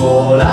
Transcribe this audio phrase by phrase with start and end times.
[0.00, 0.46] 过来，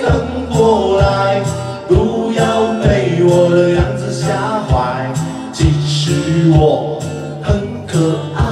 [0.00, 1.42] 跟过来，
[1.86, 5.12] 不要被我的样子吓坏，
[5.52, 6.98] 其实我
[7.42, 8.42] 很可爱。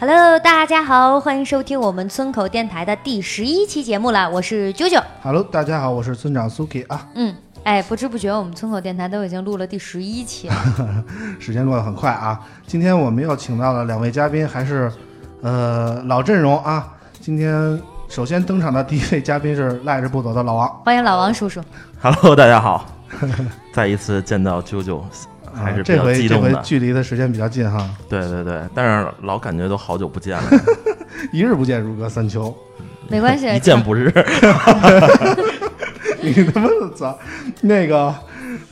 [0.00, 5.02] Hello，大家好，欢迎收听我们村口电台的第十一期节目了，我是啾啾。
[5.22, 7.06] Hello，大家好，我是村长 Suki 啊。
[7.14, 10.54] 嗯，哎，不知不觉我们村口电台都已经录了第十一期了。
[11.38, 12.40] 时间过得很快啊！
[12.66, 14.90] 今天我们又请到了两位嘉宾，还是
[15.42, 16.88] 呃老阵容啊。
[17.20, 21.60] 今天首先登场的第一位嘉宾是赖着不走的老王，欢迎老王叔叔。
[22.00, 22.86] Hello，大家好，
[23.72, 25.00] 再一次见到啾啾，
[25.52, 26.60] 还是比较啊这回这回激动的。
[26.62, 30.44] 距离的时间比较近哈，对对对，但是老感觉都好久不见了，
[31.32, 32.54] 一日不见如隔三秋。
[33.08, 34.12] 没关系， 一见不日。
[36.20, 37.18] 你他妈的操！
[37.60, 38.14] 那个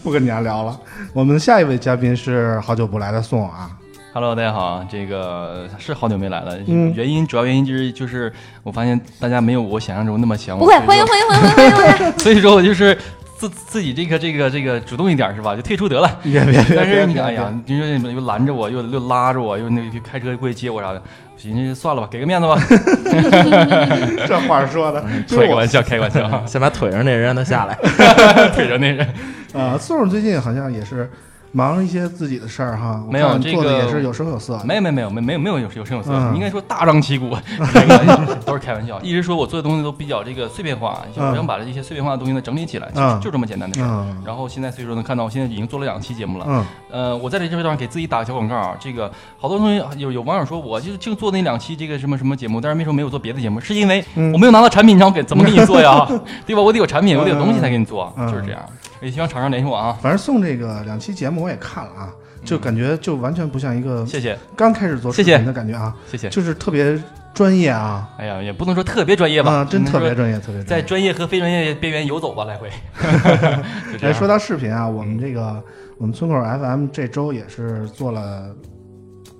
[0.03, 0.79] 不跟你俩聊了。
[1.13, 3.71] 我们下一位嘉宾是好久不来的宋啊，
[4.15, 8.31] Hello，大家好，这个是好久没来了，嗯原因主要原因就是就是
[8.63, 12.19] 我发现大家没有我想象中那么想我，不会，欢迎欢迎欢迎欢迎欢迎！
[12.19, 12.95] 所以说我就是
[13.39, 15.57] 自自己这个这个这个主动一点是吧？
[15.57, 16.11] 就退出得了。
[16.23, 16.77] 别别别！
[16.77, 21.01] 但是哎呀，你说你又拦着我，又又拉着我，又那个开车过去接我啥的，
[21.39, 27.75] 寻思算了吧，给个面子吧，别 这话说的，开个玩笑，开个玩笑， 先把腿上那人让他下来。
[28.55, 29.09] 腿上那人。
[29.55, 29.79] 啊。
[29.79, 31.11] 宋总最近好像也是
[31.53, 34.59] 忙一些自己的事儿哈，没有做的这个也是有声有色。
[34.65, 37.37] 没有没有没有没没有没有有有声有色，嗯应该说大张旗鼓，
[37.73, 38.99] 开个玩笑都是开玩笑。
[39.03, 43.87] 一直说我做的东西都比较这个碎片化，嗯我想把这些碎片化的东西呢整理起来，其嗯实就这么简单的事儿。
[43.87, 46.47] 嗯然后现在所以说能看到，我现在已经做了两期节目了。
[46.49, 53.61] 嗯呃，我在这地方给自己打个小广告啊，这个好多同学有有网友说我就净做那两期这个什么什么节目，但是没说没有做别的节目？
[53.61, 56.07] 是因为嗯我没有拿到产品，让我给怎么给你做呀？
[56.47, 56.63] 对吧？
[56.63, 58.63] 我得有产品，我得有东西才给你做，嗯就是这样。
[59.03, 62.13] 也希望厂商联系我啊，反正送这个两期节目我也看了啊，
[62.45, 64.39] 就感觉就完全不像一个谢谢。
[64.57, 66.29] 刚开始做视频的感觉啊，谢谢。
[66.29, 66.97] 就是特别
[67.35, 70.81] 专业啊，哎呀，也不能说特别专业吧，啊，真特别专业，特别专在。
[70.81, 72.71] 专业和非专业边缘游走吧，来回。
[73.93, 75.61] 就这哎，样说到视频啊，我们这个
[75.99, 78.55] 我们村口 FM 这周也是做了，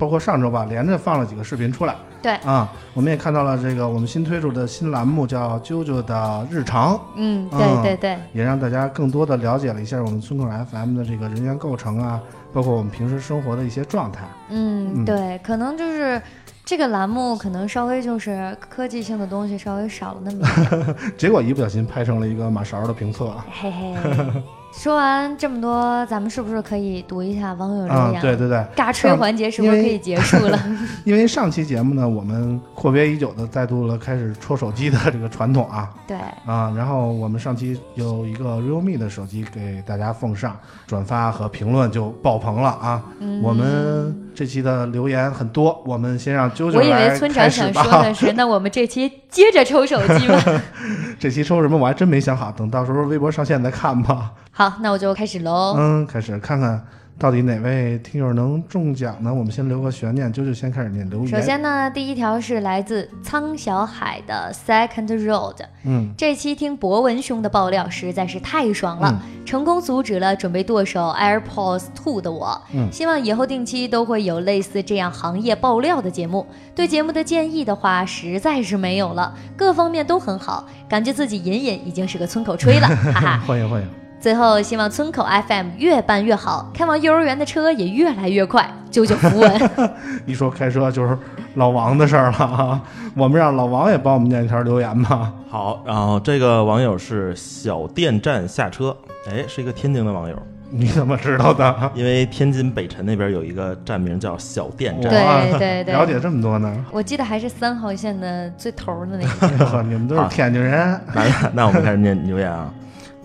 [0.03, 1.95] 包括上周吧，连着放了几个视频出来。
[2.21, 12.21] 对啊，我们也看到了这个我们新推出的新栏目叫“啾啾的日常嗯，嗯对对对，”，也让大家更多的了解了一下我们村口 FM 的这个人员构成啊，
[12.53, 14.25] 包括我们平时生活的一些状态。
[14.51, 16.21] 嗯嗯，对，可能就是
[16.65, 20.95] 这个栏目可能稍微就是科技性的东西稍微少了那么。
[21.17, 23.33] 结果一不小心拍成了一个马勺的评测。
[23.53, 23.95] 嘿嘿。
[24.73, 30.59] 说完这么多，咱们是不是可以读一下网友留啊言？，对对对，尬吹环节是不是可以结束了？
[31.05, 36.17] 因为上期节目呢，我们阔别已久的再度了开始戳手机的这个传统啊对，
[36.47, 40.57] 啊，然后我们上期有一个 realme 的手机给大家奉上，
[40.87, 43.03] 转发和评论就爆棚了啊！
[43.21, 48.13] 嗯我们这期的留言很多，我们先让啾啾我以为村长想说的。
[48.15, 50.63] 是，那我们这期接着抽手机吧。
[51.19, 54.33] 这期抽什么我还真没想好，等到时候微博上线再看吧。
[54.51, 55.75] 好，那我就开始喽。
[55.77, 56.85] 嗯，开始看看
[57.23, 59.33] 到底哪位听友能中奖呢？
[59.33, 61.29] 我们先留个悬念，啾啾先开始念留言。
[61.29, 65.55] 首先呢，第一条是来自苍小海的 Second Road。
[65.85, 72.61] 嗯，这期听博文兄的爆料实在是太爽了，成功阻止了准备剁手 AirPods 2的我。
[72.75, 76.45] 嗯希望以后定期都会有类似这样行业爆料的节目。
[76.75, 83.39] 对节目的建议的话，实在是没有了，各方面都很好，感觉自己隐隐已经是个村口吹了，哈哈。
[83.47, 84.02] 欢 迎欢迎。
[84.23, 89.71] 最后，希望村口 FM 越办越好，开往幼儿园的车也越来越快，救救符文。
[90.25, 91.19] 一说开车就是
[91.55, 92.81] 老王的事儿了啊！
[93.17, 95.33] 我们让老王也帮我们念一条留言吧。
[95.51, 98.97] 好，然后这个网友是小电站下车，
[99.29, 100.41] 哎，是一个天津的网友，
[100.71, 101.91] 你怎么知道的？
[101.93, 105.11] 因为天津北辰那边有一个站名叫小电站。
[105.11, 106.73] 对对对了解这么多呢？
[106.93, 109.83] 我记得还是三号线的最头儿的那个。
[109.83, 111.01] 你们都是天津人。
[111.13, 112.73] 那那我们开始念留言啊，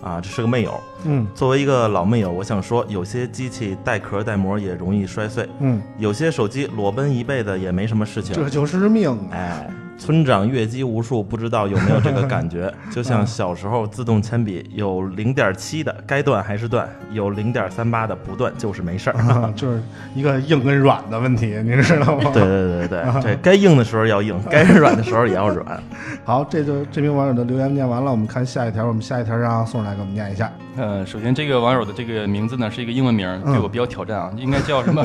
[0.02, 0.74] 啊，这是个妹友。
[1.04, 8.34] 嗯作为一个老妹友，我想说，有些机器带壳带膜也容易摔碎，嗯，有些手机裸奔一辈子也没什么事情。
[8.34, 9.28] 这就是命啊！
[9.32, 12.72] 哎，村长阅机无数，不知道有没有这个感觉？
[12.90, 19.16] 就像小时候自动铅笔有零点七的该断还是断，有零点三八的不断就是没事儿。
[19.18, 19.82] 啊， 就是
[20.14, 22.30] 一个硬跟软的问题，您知道吗？
[22.32, 25.82] 对对对对，这 该硬的时候要硬，该软的时候也要软。
[26.24, 30.50] 好，这就这名网友的留言念完了，我们看下一条，我们下一条让宋来给我们念一下。
[30.76, 35.04] 呃，首先这个网友的这个名字呢是一个英文名，嗯对我比较挑战啊，应该叫什么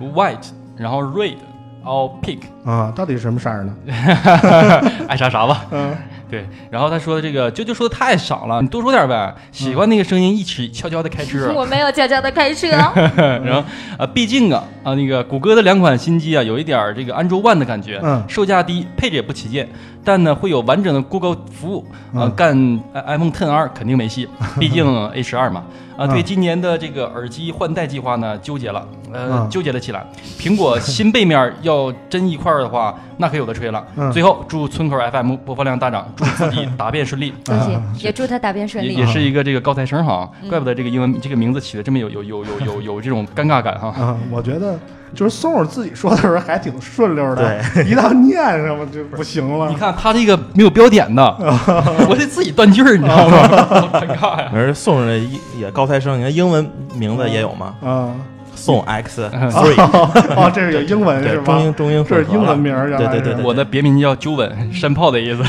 [0.00, 1.00] White，然后
[1.84, 3.74] Red，all Pick 啊，到底是什么色儿呢？
[5.08, 5.64] 爱啥啥吧。
[5.70, 5.94] 嗯，
[6.30, 9.34] 对，然后他说的这个啾啾说的太少了，你多说点呗。
[9.50, 11.52] 喜欢那个声音，一起悄悄的开车。
[11.56, 13.64] 我没有悄悄的开车，然后
[13.98, 19.68] 啊，毕竟啊啊，那个谷歌的两款新机啊，有一点这个安卓 One 的感觉，嗯售价低，配置也不旗舰，
[20.04, 21.84] 但呢会有完整的 Google 服务，
[22.14, 24.28] 啊，嗯干 iPhone 10R 肯定没戏，
[24.58, 25.64] 毕竟 A 1 2嘛。
[25.94, 28.82] 啊，对嗯今年的这个耳机换代计划呢，纠结了，
[29.12, 30.04] 呃，嗯纠结了起来。
[30.38, 33.84] 苹果新背面要真一块儿的话，那可有的吹了。
[33.96, 37.32] 嗯最后祝村口 FM 播放量大涨，祝自己 答辩顺利。
[37.44, 39.06] 恭喜啊，也祝他答辩顺利也也。
[39.06, 43.88] 是一个这个高材生哈，嗯怪不得这个英文这个名字起的这么有有有有有有这种尴尬感哈。
[43.88, 44.78] 啊，我觉得
[45.14, 48.34] 就是宋儿自己说的时候还挺顺溜的，对，一到念
[48.66, 49.68] 上了就不行了。
[49.68, 51.22] 你看他这个没有标点的，
[52.08, 53.38] 我得自己断句儿，你知道吗？
[53.68, 54.50] 好尴尬呀。
[54.54, 57.74] 而送人这也高材生，你看英文名字也有吗？
[57.84, 58.10] 啊，
[58.62, 59.74] 宋 X 嗯 Three，
[60.38, 61.44] 哦，这是有英文是对，吗？
[61.44, 65.42] 中英中英这是英文名儿，对对对对，我的别名叫鸠吻，山炮的意思。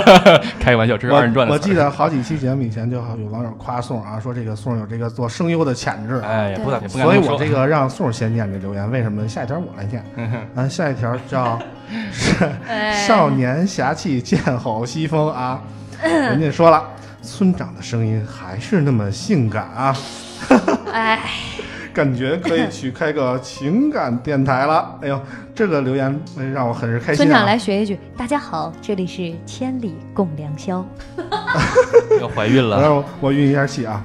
[0.58, 1.52] 开个玩笑，这是二人转我的。
[1.52, 6.20] 我记得好几期节目以前就有网友夸宋啊，说这个宋有这个做声优的潜质。
[6.20, 7.18] 哎呀，不敢不敢所以。
[7.18, 9.28] 我这个让宋先念这留言，为什么呢？
[9.28, 10.02] 下一条我来念。
[10.54, 11.58] 嗯下一条叫
[12.66, 15.60] 哎少年侠气剑吼西风啊，
[16.02, 16.82] 人家说了，
[17.22, 19.96] 村长的声音还是那么性感啊，
[20.92, 21.18] 哎，
[21.96, 24.94] 感觉可以去开个情感电台了。
[25.00, 25.18] 哎呦，
[25.54, 27.16] 这个留言哎让我很是开心、啊。
[27.16, 30.84] 村长来学一句：“大家好，这里是千里共良宵。
[32.20, 34.04] 要怀孕了，让我我运一下气啊！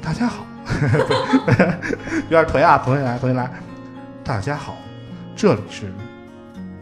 [0.00, 0.46] 大家好，
[2.30, 3.50] 有点颓啊，重新来，重新来。
[4.22, 4.76] 大家好，
[5.34, 5.92] 这里是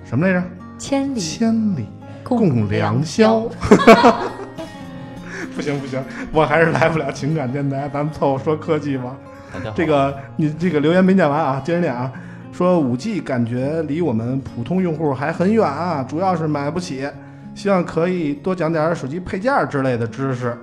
[0.05, 0.43] 什么来着？”
[0.79, 1.87] 千里千里
[2.23, 3.49] 共共良宵。
[5.55, 5.99] 不行不行，
[6.31, 9.17] 我还是来不了情感电台，咱们凑合说科技吧。
[9.75, 12.13] 这个你这个留言没念完啊，接着念啊。
[12.53, 17.07] 说五 G 感觉离我们普通用户还很远啊，主要是买不起，
[17.55, 20.57] 希望可以多讲点手机配件之类的知识。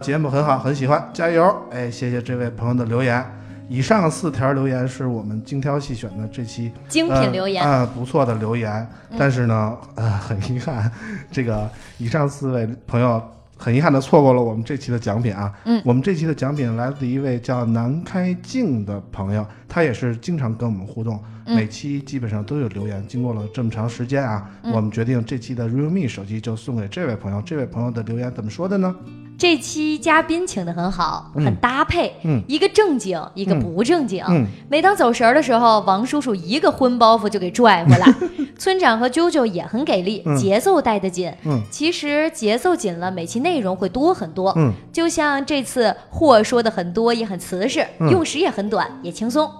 [0.00, 1.52] 节目很好，很喜欢，加油！
[1.72, 3.24] 哎，谢谢这位朋友的留言。
[3.68, 8.72] 以上四条留言是我们精挑细选的这期精品留言，啊、不错的留言。
[9.10, 10.90] 嗯但是呢， 呃，很遗憾，
[11.32, 11.68] 这个
[11.98, 13.20] 以上四位朋友
[13.60, 15.52] 很遗憾的错过了我们这期的奖品啊。
[15.66, 23.04] 嗯我们这期的奖品来自一位叫南开静的朋友，他也是经常跟我们互动，嗯每期基本上都有留言。
[23.06, 27.42] 经过了这么长时间啊，嗯我们决定这期的 realme 手机就送给这位朋友。
[27.42, 28.96] 这位朋友的留言怎么说的呢？
[29.40, 34.22] 这期嘉宾请的很好，嗯很搭配，嗯一个正经，一个嗯不正经。
[34.28, 38.06] 嗯，每当走神儿的时候，王叔叔一个荤包袱就给拽回来。
[38.60, 41.32] 村长和啾啾也很给力，嗯节奏带得紧。
[41.46, 44.52] 嗯其实节奏紧了，每期内容会多很多。
[44.58, 49.50] 嗯，就像这次货说的很多，也很瓷实，嗯用时也很短，也轻松。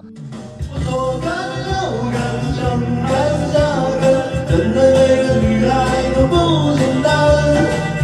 [0.85, 1.73] 左看右
[2.12, 2.21] 看，
[2.53, 2.79] 上
[3.09, 3.17] 看
[3.50, 3.56] 下
[3.99, 4.05] 看，
[4.47, 5.73] 等待每个女孩
[6.15, 7.09] 都不简单。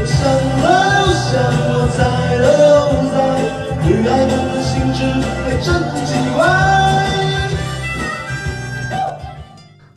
[0.01, 0.25] 我想
[0.63, 0.96] 了
[1.39, 2.01] 我猜
[2.37, 3.17] 了又猜，
[3.87, 4.99] 女孩们的心智
[5.45, 5.69] 还真
[6.05, 6.39] 奇怪。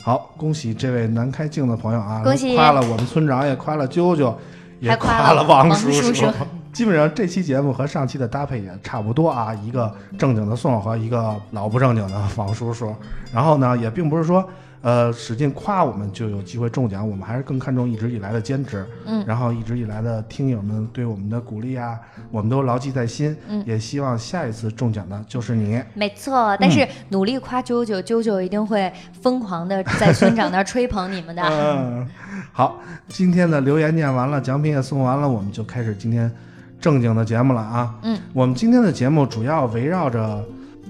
[0.02, 2.22] 好，恭喜这位南开静的朋友啊！
[2.24, 4.34] 恭喜夸了我们村长，也夸了啾啾，
[4.80, 6.26] 也夸夸了王叔叔
[6.72, 12.94] 基本上这期节目和上期的搭配也差不多啊，一个正经的宋和一个老不正经的王叔叔。
[13.32, 14.48] 然后呢，也并不是说
[14.82, 18.86] 呃使劲夸我们就有机会中奖，我们还是更看重一直以来的坚持。
[19.06, 21.98] 嗯然后一直以来的听友们对我们的鼓励啊，
[22.30, 23.36] 我们都牢记在心。
[23.48, 25.82] 嗯也希望下一次中奖的就是你。
[25.94, 31.42] 没错，但是努力夸啾啾，啾啾一定会疯狂的在村长那儿吹捧你们的。
[31.44, 32.08] 嗯，
[32.52, 36.30] 好，今天的留言念完了，奖品也送完了，我们就开始今天
[36.80, 37.94] 正经的节目了啊。
[38.02, 40.42] 嗯，我们今天的节目主要围绕着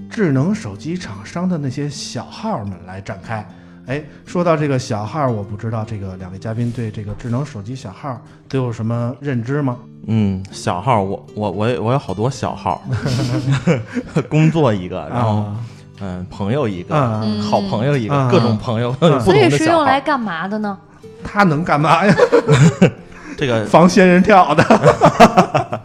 [0.09, 3.45] 智能手机厂商的那些小号们来展开。
[3.91, 8.17] 哎，说到这个小号，我不知道这个两位嘉宾对这个智能手机小号
[8.47, 9.77] 都有什么认知吗？
[10.07, 12.81] 嗯，小号我我我有我有好多小号，
[14.31, 15.57] 工作一个，然后啊
[15.99, 16.95] 嗯朋友一个，
[17.41, 19.77] 好朋友一个，啊各种朋友，啊不所以是同的小号。
[19.79, 20.77] 用来干嘛的呢？
[21.21, 22.15] 他能干嘛呀？
[23.37, 25.81] 这个防仙人跳的。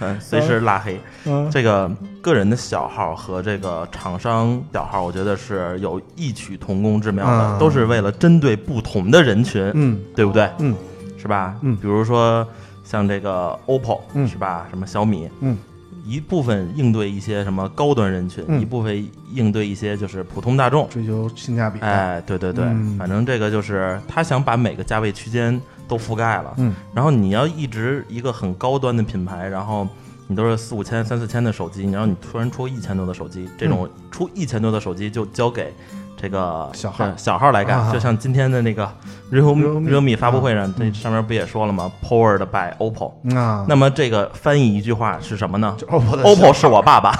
[0.00, 1.00] 嗯随时拉黑。
[1.26, 1.90] 嗯这个
[2.20, 10.48] 个人的小号和这个厂商小号，我觉得是有异曲同工之妙的，嗯都是为了针对不同的人群，嗯对不对？
[10.58, 10.74] 嗯
[11.18, 11.54] 是吧？
[11.62, 12.46] 嗯比如说
[12.84, 14.66] 像这个 OPPO，、嗯是吧？
[14.70, 15.56] 什么小米，嗯，
[16.04, 20.88] 一部分应对一些什么高端人群，嗯一部分应对一些就是普通大众。
[20.88, 26.54] 追求性价比，哎，对对对，嗯反正这个就是他想把每个价位区间都覆盖了。
[26.58, 29.86] 嗯然后你要一直一个很高端的品牌，然后
[30.28, 35.74] 你都是四五千、三四千的手机，然后你突然出一千多的手机，这种出一千多的手机就交给
[36.16, 38.88] 这个嗯小号呃小号来干，啊就像今天的那个
[39.32, 43.12] realme realme 发布会上，嗯这上面不也说了吗？Powered by OPPO。
[43.24, 47.12] 嗯啊，那么这个翻译一句话是什么呢就 OPPO 的？OPPO 是我爸爸。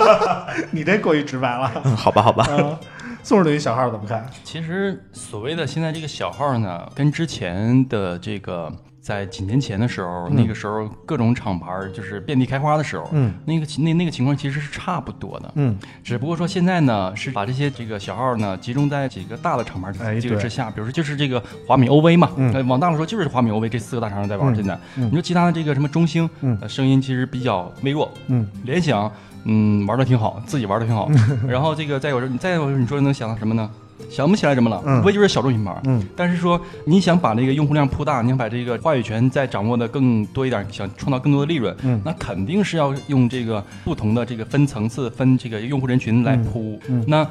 [0.72, 1.70] 你这过于直白了。
[1.84, 2.44] 嗯好吧，好吧。
[2.44, 2.78] 啊，
[3.24, 4.26] 宋儿对于小号怎么看？
[4.44, 24.52] 其实所谓的现在这个小号呢，跟之前的这个在几年前的时候，那个时候各种厂牌就是遍地开花的时候，嗯，那个那那个情况其实是差不多的，嗯只不过说现在呢是把这些这个小号呢集中在几个大的厂牌这个之下，比如说就是这个华米、OV 嘛，嗯呃往大了说就是华米、OV 这四个大厂商在玩。
[24.52, 26.28] 嗯现在嗯你说其他的这个什么中兴，
[26.68, 29.10] 声音其实比较微弱，嗯联想，
[29.44, 31.10] 嗯，玩的挺好，自己玩的挺好。
[31.48, 33.68] 然后这个再有你再有你说能想到什么呢？
[34.08, 35.78] 想不起来什么了，嗯无非就是小众品牌。
[35.84, 46.80] 嗯但是说你想把这个用户量铺大，你想把这个话语权再掌握的更多一点，想创造更多的利润，嗯那肯定是要用这个不同的这个分层次、分这个用户人群来铺。
[46.88, 47.28] 嗯嗯那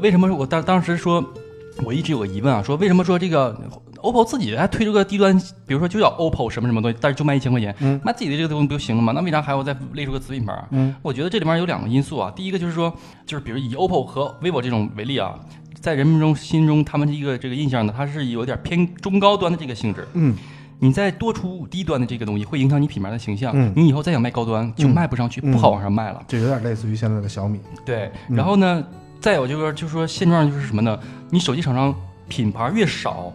[0.00, 1.22] 为什么我当当时说，
[1.84, 3.54] 我一直有个疑问啊，说为什么说这个
[4.02, 9.12] OPPO 自己还推出个低端，比如说就叫 OPPO 什么什么东西，但是就卖一千块钱，嗯卖自己的这个东西不就行了吗？
[9.14, 10.52] 那为啥还要再列出个子品牌
[11.00, 12.92] 我觉得这里面有两个因素啊，第一个就是说，
[13.24, 15.34] 就是比如以 OPPO 和 vivo 这种为例啊，
[15.80, 20.06] 在人们中心中，他们这个这个印象呢，它是有点偏中高端的这个性质。
[20.14, 20.36] 嗯
[20.84, 23.52] 你再多出低端的这个东西，会影响你品牌的形象。
[23.54, 26.20] 嗯你以后再想卖高端，就嗯卖不上去，嗯不好往上卖了。
[26.26, 27.60] 这有点类似于现在的小米。
[27.86, 28.84] 对，嗯然后呢，
[29.20, 30.98] 再有就是就是说现状就是什么呢？
[31.30, 31.94] 你手机厂商
[32.28, 33.32] 品牌越少，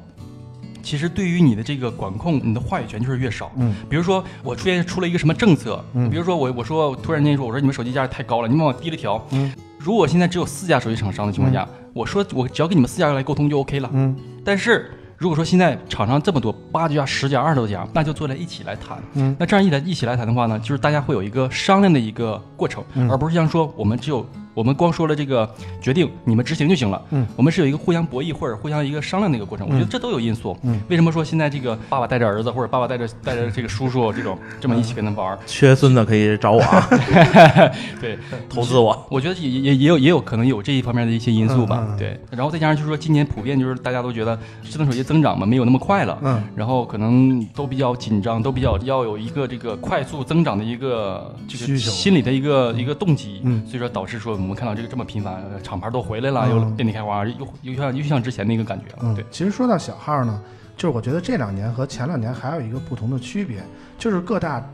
[0.87, 3.51] 其实对于你的这个管控，你的话语权就是越少。
[3.57, 9.21] 嗯比如说我出现出了一个什么政策，嗯比如说我我说突然间说我说你们手机价太高了，你们往低了调。
[9.31, 13.89] 嗯如果现在只有四家手机厂商的情况下，我说我只要跟你们四家来沟通就 OK 了。
[13.91, 14.15] 嗯
[14.45, 18.97] 但是如果说现在厂商这么多，八家、十家、二十多家，那就坐在一起来谈。
[19.15, 24.25] 嗯那这样一来一起来谈的话呢，就是大家会有一个商量的一个过程，嗯而不是像说我们只有
[24.57, 25.47] 我们光说了这个
[25.79, 26.99] 决定，你们执行就行了。
[27.11, 29.67] 嗯，我们是有一个互相博弈或者互相一个商量的一个过程。
[29.67, 30.57] 我觉得这都有因素。
[30.63, 35.37] 嗯，为什么说现在这个爸爸带着儿子或者爸爸带着带着这个叔叔这种这么一起跟他玩儿？
[35.45, 36.89] 缺孙子可以找我啊，
[38.01, 38.17] 对，
[38.49, 39.05] 投资我。
[39.11, 41.95] 我觉得也也也有也有可能有这一方面的一些因素吧。
[41.95, 46.17] 对，然后再加上就是说今年普遍就是大家都觉得智能手机增长嘛没有那么快了。
[46.23, 56.49] 嗯然后可能都比较紧张，都比较要有一个这个快速增长的一个这个心理的一个一个动机，嗯所以说导致说我们看到这个这么频繁，呃厂牌都回来了，嗯。
[56.49, 59.13] 又遍地开花，又又像又像之前那个感觉了，嗯。
[59.13, 60.41] 对，，其实说到小号呢，
[60.75, 63.61] 就是我觉得这两年和前两年还有一个不同的区别，
[63.97, 64.65] 就是各大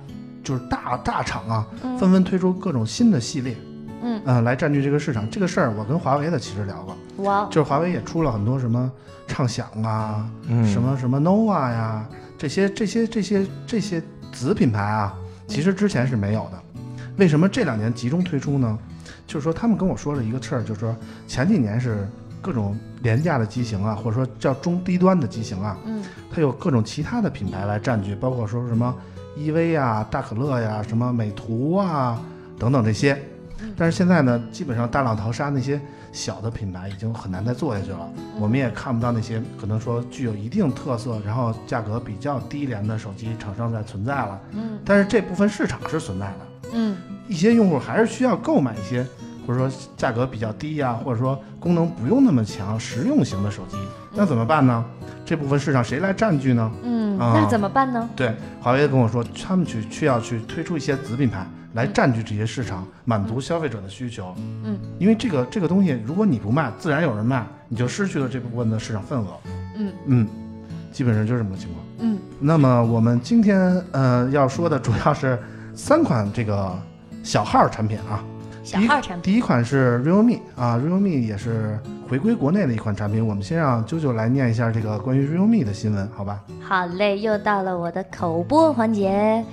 [0.43, 1.97] 就是大大厂啊，嗯。
[1.97, 3.57] 纷纷推出各种新的系列，
[4.03, 4.21] 嗯。
[4.25, 5.29] 呃，来占据这个市场。
[5.29, 8.91] 这个事儿我跟华为的其实聊过，哇，就是华为也出了很多什么
[9.27, 10.65] 畅享啊，嗯。
[10.65, 14.01] 什么什么 nova 呀，这些这些这些这些
[14.31, 15.13] 子品牌啊，
[15.47, 16.59] 其实之前是没有的。
[17.17, 18.79] 为什么这两年集中推出呢？
[19.25, 20.95] 就是说他们跟我说了一个事儿，就是说
[21.27, 22.07] 前几年是
[22.41, 28.93] 各种廉价的机型啊，或者说叫中低端的机型啊，嗯它有各种其他的品牌来占据，包括说什么
[29.37, 32.21] EV 啊、大可乐呀、什么美图啊
[32.59, 33.17] 等等这些。
[33.77, 35.79] 但是现在呢，基本上大浪淘沙那些
[36.11, 38.09] 小的品牌已经很难再做下去了。
[38.37, 44.41] 我们也看不到那些可能说具有一定特色，然后价格比较低廉的手机厂商在存在了。
[44.51, 46.39] 嗯但是这部分市场是存在的，
[46.73, 49.05] 嗯一些用户还是需要购买一些，
[49.45, 53.77] 或者说价格比较低呀、或者说功能不用那么强、实用型的手机。
[54.13, 54.83] 那怎么办呢？
[55.25, 56.71] 这部分市场谁来占据呢？
[56.83, 58.09] 嗯，啊那怎么办呢？
[58.15, 64.35] 对，华为跟我说，他们去需要去推出一些子品牌来占据这些市场，满足消费者的需求。
[64.37, 69.27] 嗯，因为这个这个东西，如果你不卖，自然有人卖，你就失去了这部分的市场份额。
[69.77, 70.27] 嗯嗯，
[70.91, 71.83] 基本上就是这么个情况。
[71.99, 75.41] 嗯那么我们今天呃要说的主要是
[75.73, 76.77] 三款这个
[77.23, 78.23] 小号产品啊。
[78.63, 81.77] 小号产品，第一款是 realme 啊，realme 也是
[82.07, 83.25] 回归国内的一款产品。
[83.25, 86.39] 我们先让啾啾来念一下这个关于 realme 的新闻，好吧？
[86.61, 89.43] 好嘞，又到了我的口播环节。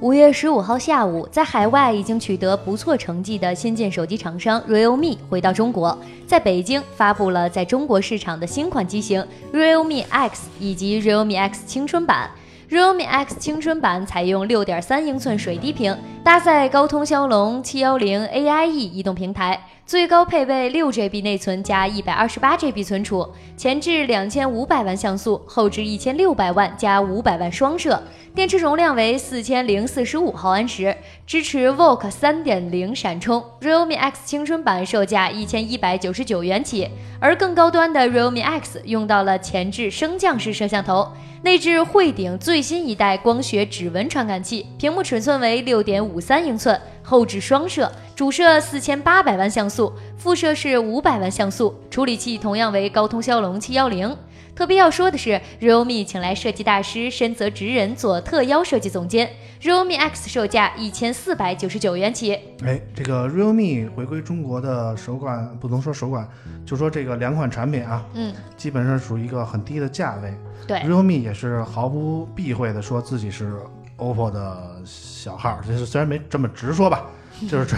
[0.00, 12.30] 五月十五号下午，在海外已经取得不错成绩的先进手机厂商 realme 回到中国，在北京发布了在中国市场的新款机型 realme X 以及 realme X 青春版。
[12.70, 28.02] Realme X 青春版采用6.3英寸水滴屏，搭载高通骁龙710 AIE 移动平台，最高配备 6GB 内存加 128GB 存储，前置2500万像素，后置1600万加500万双摄，
[28.34, 33.44] 电池容量为4045毫安时，支持 VOOC 3.0闪充。
[33.60, 36.88] Realme X 青春版售价1199元起，
[37.20, 41.12] 而更高端的 Realme X 用到了前置升降式摄像头。
[41.42, 54.16] 内置汇顶最新一代光学指纹传感器，屏幕尺寸为六点五三英寸，后置双摄，主摄四千八百万像素，副摄是五百万像素，处理器同样为高通骁龙七幺零。
[54.54, 59.28] 特别要说的是，realme 请来设计大师深泽直人做特邀设计总监
[59.60, 62.38] ，realme X 售价一千四百九十九元起。
[62.64, 66.26] 哎，这个 realme 回归中国的首款，不能说首款，
[66.64, 70.32] 就说这个两款产品啊，嗯，基本上属于一个很低的价位。
[70.68, 73.54] 对，realme 也是毫不避讳的说自己是
[73.98, 74.80] OPPO 的
[75.24, 77.06] 小号，就是虽然没这么直说吧，
[77.48, 77.76] 就是这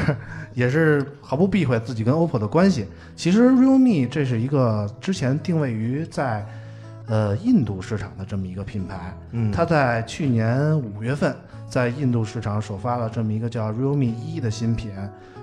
[0.52, 2.88] 也是毫不避讳自己跟 OPPO 的关系。
[3.14, 6.44] 其实 realme 这是一个之前定位于在
[7.06, 11.36] 呃印度市场的这么一个品牌，嗯，它在去年五月份
[11.70, 14.90] 在印度市场首发了这么一个叫 realme 一的新品，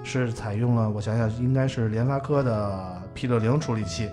[0.04, 4.10] 是采用了我想想应该是联发科的 P 六零处理器，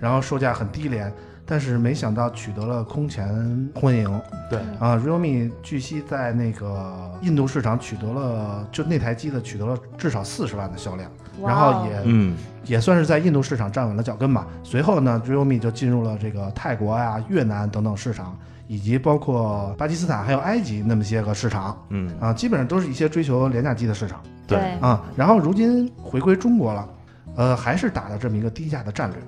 [0.00, 1.12] 然后售价很低廉，
[1.46, 4.20] 但是没想到取得了空前欢迎。
[4.50, 11.10] 对，啊！realme 据悉在那个印度市场取得了就那台机子取得了至少四十万的销量，
[11.42, 14.46] 然后也嗯，也算是在印度市场站稳了脚跟吧。
[14.62, 18.36] 随后呢，realme 就进入了这个泰国呀、越南等等市场，
[18.66, 21.76] 以及包括巴基斯坦还有埃及那么些个市场。
[21.90, 24.20] 嗯，啊，基本上都是一些追求廉价机的市场。
[24.46, 24.58] 对。
[24.58, 25.02] 对，啊。
[25.14, 26.88] 然后如今回归中国了，
[27.36, 29.18] 呃，还是打的这么一个低价的战略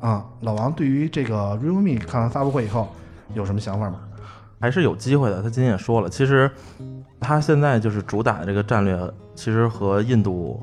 [0.00, 0.24] 啊。
[0.40, 2.88] 老王对于这个 realme 看完发布会以后
[3.34, 4.00] 有什么想法吗？
[4.60, 5.42] 还是有机会的。
[5.42, 6.50] 他今天也说了，其实
[7.20, 8.98] 他现在就是主打的这个战略，
[9.34, 10.60] 其实和印度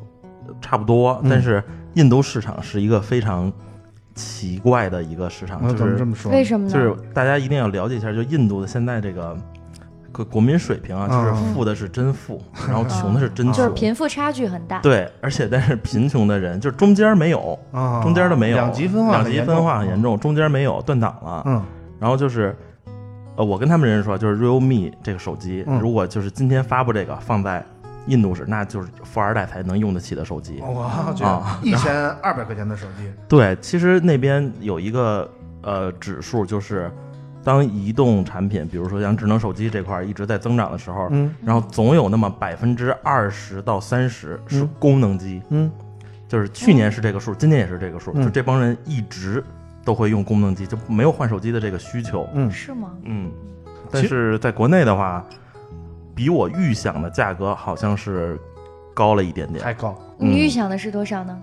[0.59, 1.63] 差不多，嗯但是
[1.93, 3.51] 印度市场是一个非常
[4.13, 6.31] 奇怪的一个市场，那就是怎么这么说？
[6.31, 6.73] 为什么呢？
[6.73, 9.37] 就是大家一定要了解一下，就印度的现在这个
[10.15, 13.75] 国国民水平啊，就是嗯富的是真富，然后穷的是真穷就是穷。
[13.75, 14.79] 贫富差距很大。
[14.79, 20.01] 对，而且但是贫穷的人就是中间没有，啊，中间都没有，两极分化，两极分化很严。
[20.01, 21.43] 重，中间没有断档了。
[21.45, 21.61] 嗯
[21.97, 22.55] 然后就是，
[23.37, 27.65] 呃，我跟他们人说，就是 realme 这个手机，嗯如果就是今天发布这个放在
[28.07, 30.61] 印度是，那就是富二代才能用得起的手机。
[30.61, 35.27] 我去啊，一千二百块钱的手机，对，其实那边有一个
[35.63, 36.91] 呃指数，就是
[37.45, 45.71] 当移动产品，比如说像智能手机这块儿一直在增长的时候，嗯然后总有那么百分之二十到三十是嗯功能机，嗯
[46.27, 49.43] 就是去年是这个数，今年也是这个数，嗯就这帮人一直
[49.83, 52.27] 都会用功能机，就没有换手机的这个需求。
[52.33, 52.91] 嗯，是吗？
[53.03, 53.31] 嗯，
[53.91, 55.23] 但是在国内的话，
[56.15, 58.39] 比我预想的价格好像是
[58.91, 59.59] 高了一点点。
[59.59, 59.95] 太高。
[60.17, 61.37] 嗯你预想的是多少呢？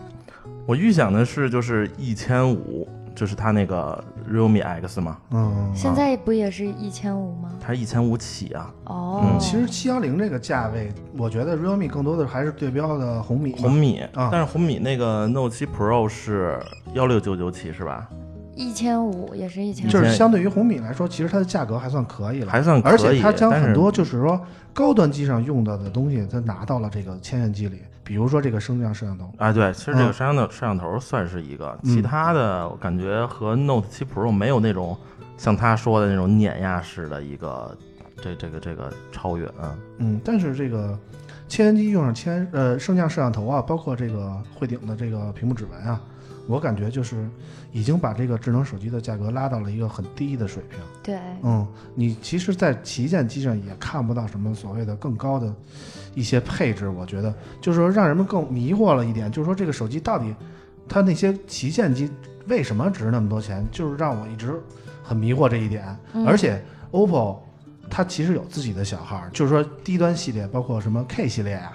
[0.67, 7.51] 我预想的是就是一千五，就是它那个 realme X 嘛，嗯，现在不也是一千五吗？
[7.61, 9.39] 它一千五起啊，哦，嗯。
[9.39, 13.55] 其实七幺零这个价位，我觉得 realme 更多的还是对标的红米。
[13.59, 14.29] 红米，啊。
[14.33, 16.59] 但是红米那个 Note 7 Pro 是
[16.95, 18.09] 幺六九九起是吧？
[18.55, 24.41] 一千五也是一千五，就是相对于红米来说，其实它的价格还算可以了，还算可以而且它将很多就是说
[24.75, 29.33] 高端机上用到的东西，它拿到了这个千元机里，比如说这个升降摄像头。
[29.39, 34.97] 啊，对，其实这个嗯摄像头摄像头算是一个，嗯其他的我感觉和 Note 7 Pro 没有那种
[35.37, 37.77] 像他说的那种碾压式的一个
[38.17, 39.77] 这这个这个超越啊。
[39.99, 40.99] 嗯，但是这个
[41.49, 46.01] 千元机用上千呃升降摄像头啊，包括这个汇顶的这个屏幕指纹啊，
[46.47, 47.29] 我感觉就是
[47.73, 50.79] 已经把这个智能手机的价格拉到了一个很低的水平。
[51.03, 55.55] 对，嗯，你其实，在旗舰机上也看不到什么所谓的更高的
[56.15, 60.35] 一些配置，我觉得就是说让人们更迷惑了一点，就是说这个手机到底
[60.89, 62.11] 它那些旗舰机
[62.47, 64.61] 为什么值那么多钱，就是让我一直
[65.03, 65.97] 很迷惑这一点。
[66.13, 67.39] 嗯而且 OPPO
[67.89, 71.73] 它其实有自己的小号，就是说低端系列，包括什么 K 系列呀、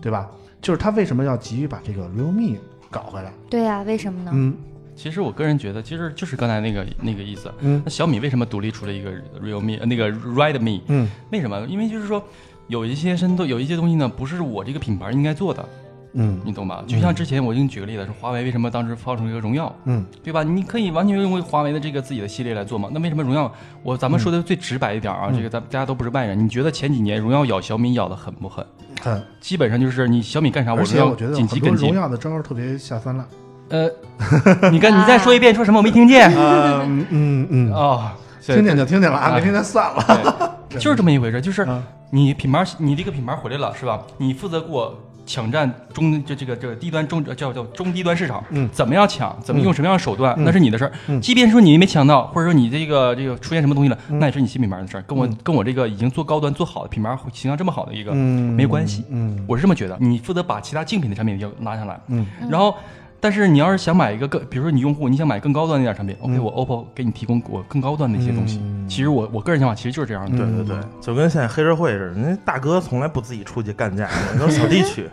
[0.00, 0.30] 对吧？
[0.60, 2.58] 就是它为什么要急于把这个 realme
[2.90, 3.32] 搞回来？
[3.48, 4.30] 对呀、为什么呢？
[4.34, 4.56] 嗯
[4.96, 7.50] 其实我个人觉得，其实就是刚才那个那个意思。
[7.60, 9.10] 嗯那小米为什么独立出了一个
[9.42, 10.82] Realme 呃那个 Redmi？
[10.88, 11.66] 嗯为什么？
[11.66, 12.22] 因为就是说
[12.66, 15.66] 有一些深度，有一些东西呢，不是我这个品牌应该做的，
[16.14, 16.82] 嗯你懂吧？
[16.86, 20.42] 就像之前我给你举个例子，说华为为什么当时放出一个荣耀，嗯对吧？
[20.42, 22.88] 你可以完全用华为的这个自己的系列来做嘛？
[22.92, 23.52] 那为什么荣耀？
[23.82, 28.64] 我咱们说的最直白一点啊，嗯这个咱大家都不是外人，你觉得前几年荣耀咬小米咬的狠不狠？
[29.02, 30.96] 很，基本上就是你小米干啥，我觉
[31.26, 31.88] 得紧急跟进。
[31.88, 33.26] 荣耀的招儿特别下三滥。
[33.70, 33.88] 呃，
[34.72, 35.78] 你跟你再说一遍说什么？
[35.78, 36.28] 我没听见。
[36.36, 40.58] 嗯嗯嗯，哦，听见就听见了啊，啊没听见算了。
[40.70, 44.02] 就是这么一回事，就是嗯你品牌，你这个品牌回来了是吧？
[44.18, 44.92] 你负责给我
[45.30, 48.68] 抢占中这这个这个低端中叫叫中低端市场，嗯。
[48.72, 50.44] 怎么样抢，怎么用什么样的手段，嗯。
[50.44, 50.92] 那是你的事儿。
[51.06, 51.20] 嗯。
[51.20, 54.18] 即便说你没抢到，或者说你这个这个出现什么东西了，嗯。
[54.18, 55.36] 那也是你新品牌的事儿，跟我、嗯。
[55.44, 59.04] 跟我这个已经做高端做好的品牌形象这么好的一个、嗯，没关系。
[59.08, 59.38] 嗯。
[59.46, 62.26] 我是这么觉得，你负责把其他竞品的产品要拿下来，嗯。
[62.48, 62.74] 然后。
[63.20, 68.58] 但是你要是想买一个更，比如说你用户你想买更高端的一点产品、o k 嗯我 OPPO 给你提供我更高端的一些东西。
[68.62, 70.36] 嗯其实我我个人想法其实就是这样的。
[70.36, 75.08] 对对对，就跟现在黑社会似的，人家大哥从来不自己出去干架， 都是小弟去。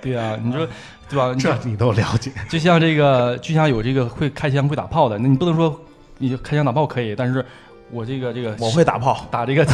[0.00, 0.64] 对啊，你说
[1.08, 1.34] 对吧？
[1.36, 2.30] 这你都了解。
[2.48, 5.76] 就像这个，就像有这个会开枪会打炮的，那你不能说
[6.18, 7.44] 你开枪打炮可以，但是
[7.94, 9.64] 我这个这个我会打炮，打这个，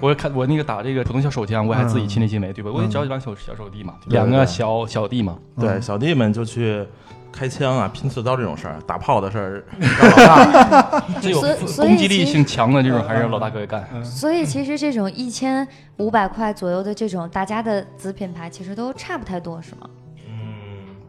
[0.00, 2.70] 我看我那个打这个普通小手枪，我还自己亲力亲为，对吧？
[2.74, 6.84] 我也嗯找几帮小小手弟嘛，两个小小弟嘛，对，嗯小弟们就去
[7.30, 11.04] 开枪啊、拼刺刀这种事儿，打炮的事儿 让老大。
[11.20, 11.40] 这有
[11.76, 13.86] 攻击力性强的这种，还是老大哥干。
[14.02, 15.66] 所以其实这种一千
[15.98, 19.88] 五百块左右的这种大家的子品牌，其实都差不太多，是吗？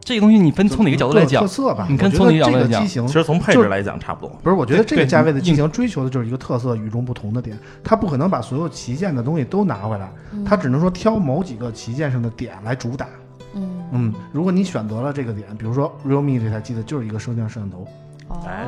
[0.02, 1.48] 这个东西你分从哪个角度来讲特？
[1.48, 1.86] 色吧？
[1.88, 4.36] 你看我觉得从哪个角度来讲这个机型其实从配置来讲差不多。
[4.42, 10.10] 不是，我觉得这个价位的机型追求的就是一个特色与众不同的点，它不可能把所有旗舰的东西都拿回来，
[10.44, 13.06] 它只能说挑某几个旗舰上的点来主打。
[13.54, 17.86] 嗯，嗯，如果你选择了这个点，比如说 realme 这台机子就是一个升降摄像头，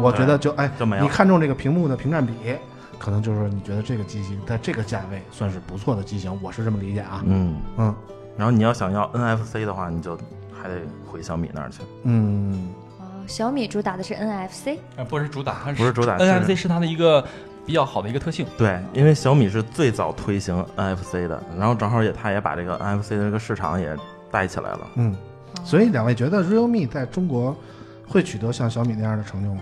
[0.00, 2.32] 我觉得就哎你看中这个屏幕的屏占比，
[2.98, 7.22] 可能就是你觉得这个机型在这个价位算是不错的机型，我是这么理解啊。
[7.24, 7.94] 嗯，嗯
[8.36, 10.18] 然后你要想要 NFC 的话，你就
[10.62, 11.80] 还得回小米那儿去。
[12.04, 12.68] 嗯
[13.00, 17.24] 哦，小米主打的是 NFC，啊，不是主打，它不是主打 NFC 是它的一个
[17.66, 18.46] 比较好的一个特性。
[18.56, 23.96] 对，因为小米是最早推行 NFC 的，然后正好也它也把这个 NFC 的这个市场也
[24.30, 24.80] 带起来了。
[24.94, 25.16] 嗯，
[25.64, 27.56] 所以两位觉得 realme 在中国
[28.06, 29.60] 会取得像小米那样的成就吗？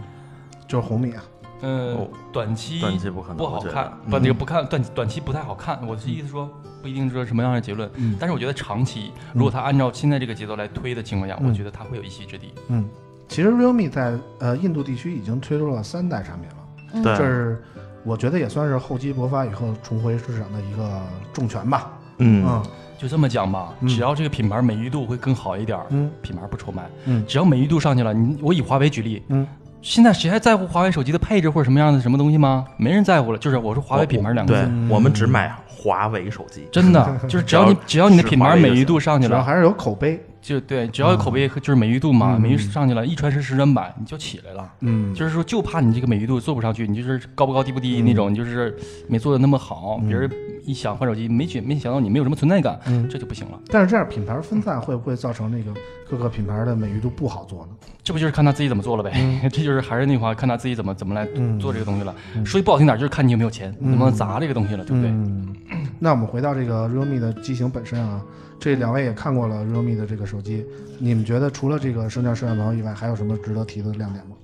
[0.69, 1.23] 就是红米啊，
[1.63, 5.79] 嗯哦，短期短期不可能，不好看，不，嗯那个不看短短期不太好看。
[5.87, 6.49] 我的意思说，
[6.83, 12.53] 不一定说什么样的结论，嗯但是我觉得长期，如果他按照现在这个节奏来推的情况下，嗯我觉得他会有一席之地。
[12.69, 12.89] 嗯，
[13.29, 16.57] 其实 realme 在呃印度地区已经推出了三代产品了，
[16.95, 17.63] 嗯对这是
[18.05, 21.91] 我觉得也算是厚积薄发以后重回市场的一个重拳吧。
[22.19, 22.63] 嗯嗯
[22.99, 26.89] 就这么讲吧，嗯只要这个品牌美誉度会更好一点儿，嗯品牌不愁卖。
[27.07, 29.47] 嗯只要美誉度上去了，你我以华为举例，嗯，
[29.83, 32.67] 现在谁还在乎华为手机的配置或者什么样的什么东西吗？
[32.77, 33.39] 没人在乎了。
[33.39, 36.67] 就是我说华为品牌两个字，嗯我们只买华为手机。
[36.71, 40.23] 真的 就是只要你只要你的品牌美誉度上去了，主要还是有口碑。
[40.43, 44.67] 就对，只要有口碑和就是美誉度嘛，嗯美誉上去了，一传十，十传百，你就起来了。
[44.81, 48.75] 嗯就是说，就怕你这个美誉度做不上去，你就是高不高低不低嗯那种，你就是
[49.07, 50.31] 没做的那么好，嗯别人
[50.71, 53.59] 一想换手机，没觉没想到你没有什么存在感，嗯，这就不行了。
[53.69, 55.73] 但是这样品牌分散会不会造成那个
[56.09, 57.73] 各个品牌的美誉度不好做呢？
[58.05, 59.11] 这不就是看他自己怎么做了呗？
[59.17, 62.15] 嗯 这就是还是那句话，看他自己怎么怎么来嗯做这个东西了。
[62.37, 65.11] 嗯说句不好听点，就是看你有没有钱，嗯能不能砸这个东西了，对不对？
[65.11, 65.55] 嗯，
[65.99, 68.23] 那我们回到这个 realme 的机型本身啊，
[68.59, 70.65] 这两位也看过了 realme 的这个手机，
[70.99, 74.37] 你们觉得除了这个升降摄像头以外，还有什么值得提的亮点吗？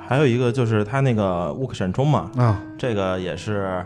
[0.00, 3.84] 还有一个就是它那个 Work 闪充嘛，啊，这个也是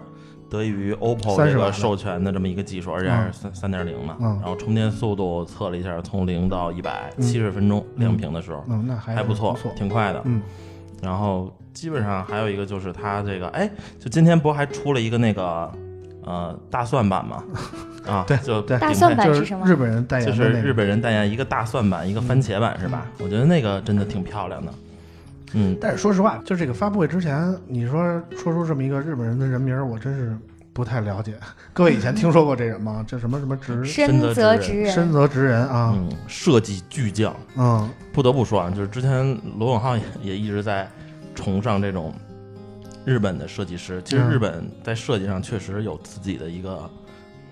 [0.52, 4.16] 得益于 OPPO 30瓦的这个授权的这么一个技术，而且还是三三点零嘛。
[4.20, 4.38] 嗯。
[4.42, 7.22] 然后充电速度测了一下，从零到一百嗯。
[7.22, 10.20] 七十分钟亮屏的时候嗯，那还还不错不错，挺快的。
[10.26, 10.42] 嗯。
[11.00, 15.72] 然后基本上还有一个就是它这个，哎，就今天不还出了一个那个
[16.24, 17.42] 呃大蒜版吗？
[18.06, 18.78] 啊，对就对。
[18.78, 19.66] 大蒜顶配就是是什么？
[19.66, 23.06] 日本人代言就是日本人代言一个大蒜版，一个番茄版是吧？
[23.18, 24.72] 我觉得那个真的挺漂亮的。
[25.54, 30.36] 嗯，但是说实话，就这个发布会之前，你说说出这么一个日本人的人名儿，我真是
[30.72, 31.34] 不太了解。
[31.72, 33.04] 各位以前听说过这人吗？
[33.06, 35.92] 这什么什么直深泽直人，深泽直人啊？
[35.94, 39.26] 嗯，设计巨匠，嗯不得不说啊，就是之前
[39.58, 40.88] 罗永浩也也一直在
[41.34, 42.14] 崇尚这种
[43.04, 44.02] 日本的设计师。
[44.04, 46.90] 其实嗯日本在设计上确实有自己的一个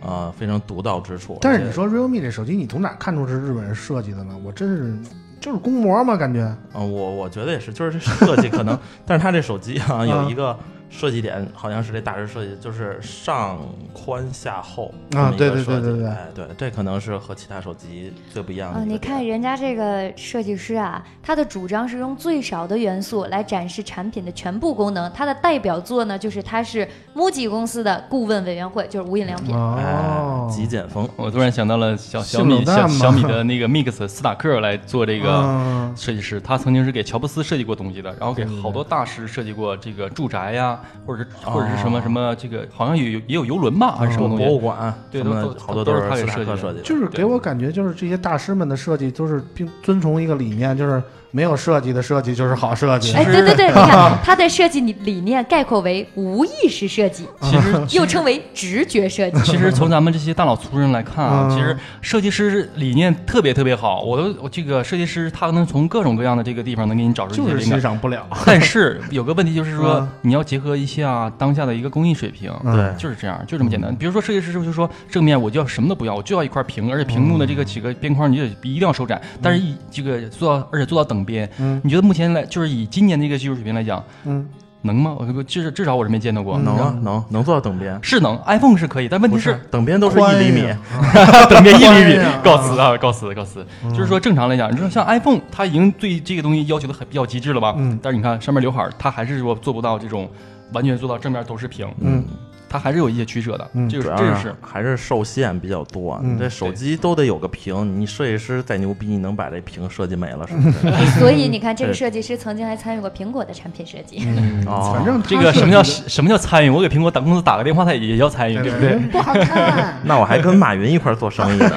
[0.02, 1.38] 呃非常独到之处。
[1.40, 4.34] 但是你说 realme 这手机，你从哪看出是日本人设计的呢？
[4.44, 4.94] 我真是
[5.40, 6.40] 就是公模嘛，感觉。
[6.74, 10.56] 嗯，我我觉得也是，就是这设计可能， 但是他这手机啊啊有一个
[10.90, 13.58] 设计点，好像是这大师设计，就是上
[13.92, 15.92] 宽下厚啊这么一个对对对对对。
[15.92, 18.84] 设计哎，对，这可能是和其他手机最不一样的。
[18.84, 25.10] 你看人家这个设计师啊，他的主张是用最少的元素来展示产品的全部功能。
[25.12, 29.54] 他的代表作呢，就是他是 MUJI 公司的顾问委员会，就是无印良品。
[29.54, 29.76] 哦。
[29.78, 44.44] 哎，极简风，我突然想到了小小米小小米的那个 Mix 斯塔克来做这个嗯设计师，他曾经是给乔布斯设计过东西的，然后给好多大师设计过这个住宅呀，或者是或者是什么哦什么这个好像有有也有游轮吧，还是什么东西？
[44.44, 46.82] 博物馆什么的对都都好多都是他给设计设计的。
[46.82, 53.12] 就是给我感觉，就是这些大师们的设计都是并遵从一个理念，就是没有设计的设计就是好设计。
[53.14, 59.40] 哎，对对对， 你看他的设计理理念概括为无意识设计， 其实又称为直觉设计。
[59.44, 64.02] 其实从咱们这些大老粗人来看啊，嗯其实设计师理念特别特别好。
[64.02, 67.78] 我都我这个设计师他能从各种各样的这个地方能给你找出一就是些灵感。
[67.78, 68.26] 欣赏不了。
[68.44, 72.52] 但是有个问题就是说嗯，你要结合一下当下的一个工艺水平。
[72.64, 73.94] 嗯对，就是这样，就这么简单。
[73.94, 81.48] 比如说设计师就说正面我就要什么都不要，我就要一块屏，而且屏幕的这个几个边框你就得一定要收窄，但是一这个做到而且做到等边。
[81.58, 81.80] 嗯。
[81.84, 84.48] 你觉得目前来就是以今年这个技术水平来讲，嗯，
[84.82, 85.14] 能吗？
[85.18, 86.56] 我至至少我是没见到过。
[86.56, 86.64] 嗯。
[86.64, 90.68] 能啊能能做到等边，是能，iPhone 是可以，但问题不是等边都是一厘米。
[91.50, 93.66] 等边一厘米，告辞啊，告辞，告辞。
[93.90, 97.74] 就是说正常来讲，你说像 iPhone，它已经对这个东西要求的很比较极致了吧？
[97.76, 97.98] 嗯。
[98.02, 100.28] 但是你看上面刘海，它还是说做不到这种
[100.72, 102.24] 完全做到正面都是平，嗯，
[102.70, 103.68] 它还是有一些取舍的。
[103.74, 104.54] 嗯这个主要这个是。
[104.62, 106.18] 还是受限比较多。
[106.22, 110.78] 嗯你这手机都得有个屏，你设计师再牛逼，你能把这屏设计没了是不是？
[111.18, 114.22] 所以你看，这个设计师曾经还参与过苹果的产品设计。
[114.24, 116.70] 嗯哦反正这个什么叫什么叫参与？
[116.70, 118.96] 我给苹果打公司打个电话，他也也要参与，对不对？
[119.10, 119.98] 不好看。
[120.06, 121.70] 那我还跟马云一块做生意呢，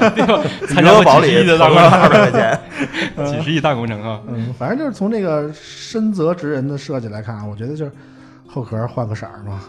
[0.67, 2.59] 参加过余额宝几十亿里的大了二百块钱。
[3.25, 4.19] 几十亿大工程啊！
[4.27, 7.91] 嗯，反正就是从这个深泽直人的设计来看啊，我觉得就是
[8.47, 9.61] 后壳换个色儿嘛，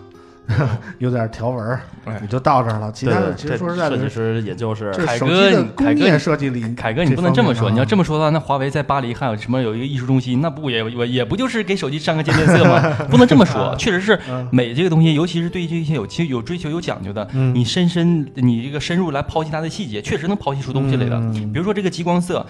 [0.99, 1.79] 有点条纹
[2.21, 2.93] 你就到这儿了。
[2.93, 12.81] 其他的其实说实在的这设计，师也就是这凯手机的哥工业凯哥你设计里，凯哥，你不能这么说，你要这么么说的话，那华为在巴黎还有什么有一个艺术中心，那不也也也不就是给手机上个渐变色吗？
[13.11, 21.17] 不能这么说，确实是嗯美这个东西，尤其是对于这些有其有追求、有讲究的，嗯你深深你这个深入来剖析它的细节，确实能剖析出东西来的。
[21.17, 22.45] 嗯比如说这个极光色。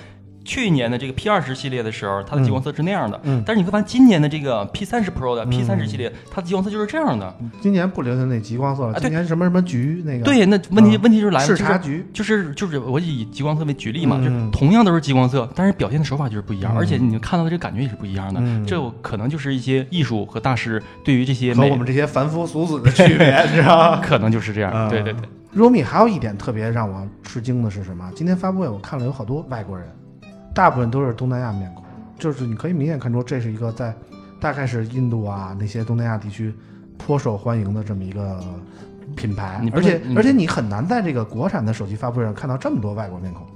[0.45, 3.43] 去年的这个 P 二十系列的时候，它的激光色是那样的，嗯。
[3.47, 7.35] 但是你会发现今年的这个 P 三十 Pro 的 P 三十系列，它的激光色就是这样的。
[7.61, 10.25] 今年不流行那极光色了，今年什么什么橘那个。
[10.25, 11.01] 对，那问题、嗯。
[11.03, 16.77] 问题就是来了，视就是察橘，就是就是我以激光色为举例嘛，嗯就是同样都是激光色，但是表现的手法就是不一样，嗯。
[16.77, 18.41] 而且你看到的这个感觉也是不一样的。
[18.43, 18.65] 嗯。
[18.67, 24.01] 这可能就是一些艺术和大师对于这些美和我，们这些凡夫俗子的区别，你知道吗？
[24.05, 24.71] 可能就是这样。
[24.75, 24.89] 嗯。
[24.91, 25.23] 对对对
[25.57, 28.11] ，realme 还有一点特别让我吃惊的是什么？
[28.15, 29.87] 今天发布会我看了有好多外国人，
[30.55, 31.85] 大部分都是东南亚面孔，
[32.19, 33.93] 就是你可以明显看出这是一个在
[34.41, 36.55] 大概是印度啊那些东南亚地区
[36.97, 38.41] 颇受欢迎的这么一个
[39.17, 43.47] 品牌而且而且你很难在这个国产的手机发布会上看到这么多外国面孔。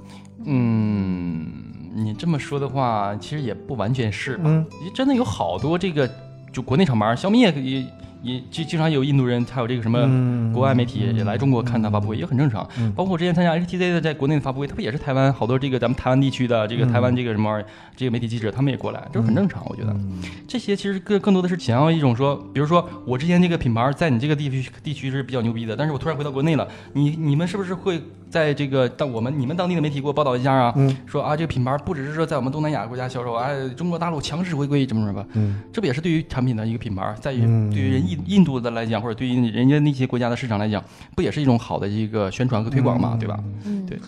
[0.45, 1.47] 嗯，
[1.93, 4.43] 你这么说的话，其实也不完全是吧？
[4.45, 6.09] 嗯真的有好多这个
[6.51, 7.87] 就国内厂牌，小米也也
[8.21, 9.99] 也经经常有印度人，还有这个什么。
[10.03, 12.67] 嗯国外媒体也来中国看他发布会，也很正常。
[12.79, 19.91] 嗯包括我之前参加 HTC 的在国内的发布会，他不也是台湾好多这个咱们台湾地区的这个嗯台湾这个什么玩意儿这个媒体记者，他们也过来，这很正常，我觉得。
[19.93, 30.73] 嗯这些其实更更多的是想要一种说，比如说我之前这个品牌在你这个地区地区是比较牛逼的，但是我突然回到国内了，你你们是不是会在这个当我们你们当地的媒体给我报道一下啊？
[30.75, 35.27] 嗯说啊这个品牌不只是说在我们东南亚国家销售，哎中国大陆强势回归怎么怎么吧？
[35.33, 40.83] 嗯这不也是对于产品的一个品牌，在于嗯对于人印印度的来讲，或者对于人家那些国家的市场来讲，
[41.15, 43.39] 不也是一种好的一个宣传和推广嘛，对吧？
[43.65, 43.99] 嗯，对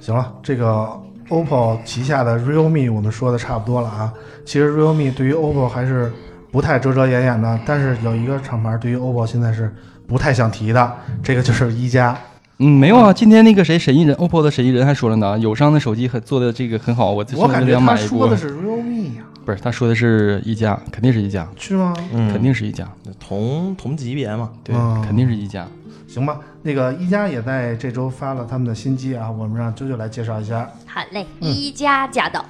[0.00, 0.88] 行了，这个
[1.28, 4.12] OPPO 旗下的 Realme 我们说的差不多了啊。
[4.44, 6.12] 其实 Realme 对于 OPPO 还是
[6.50, 9.72] 不太遮遮掩掩的，但是有一个厂牌对于 OPPO 现在是
[10.08, 12.18] 不太想提的，这个就是一加。
[12.62, 18.36] 嗯，没有啊，今天那个谁沈艺人，OPPO 的沈艺人还说了呢，友商的手机很做的这个很好，我我感觉他说的。
[18.36, 21.94] 是 Realme 呀、不是，他说的是一加，肯定是一加，是吗？
[22.12, 22.86] 嗯，肯定是一加，
[23.18, 24.50] 同同级别嘛。
[24.62, 25.66] 对，嗯肯定是一加。
[26.06, 30.68] 行吧，那个一加也在这周发了他们的新机啊，我们让啾啾来介绍一下。
[30.84, 32.44] 好嘞，嗯一加驾到。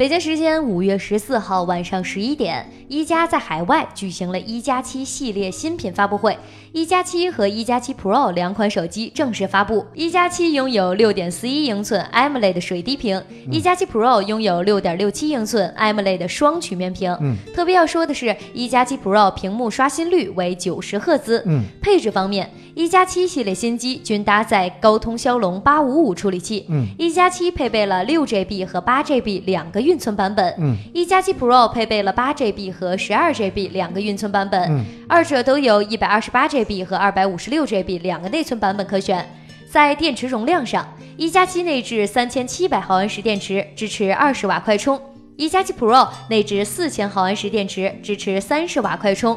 [0.00, 6.34] 北京时间五月十四号晚上十一点，一加在海外举行了一加七系列新品发布会。
[6.72, 9.84] 一加七和一加七 Pro 两款手机正式发布。
[9.92, 17.14] 一加七拥有六点四一英寸 AMOLED 水滴屏，一加七 Pro 拥有六点六七英寸 AMOLED 双曲面屏。
[17.20, 21.42] 嗯特别要说的是，一加七 Pro 屏幕刷新率为九十赫兹。
[21.44, 26.64] 嗯配置方面，一加七系列新机均搭载高通骁龙八五五处理器。
[26.70, 30.76] 嗯一加七配备了六 GB 和八 GB 两个运存版本，嗯。
[30.94, 34.84] 一加七 Pro 配备了八 GB 和十二 GB 两个运存版本，嗯。
[35.08, 39.26] 二者都有一百二十八 GB 和二百五十六 GB 两个内存版本可选。
[39.68, 44.96] 在电池容量上，一加七内置三千七百毫安时电池，支持二十瓦快充；
[45.36, 49.36] 一加七 Pro 内置四千毫安时电池，支持三十瓦快充。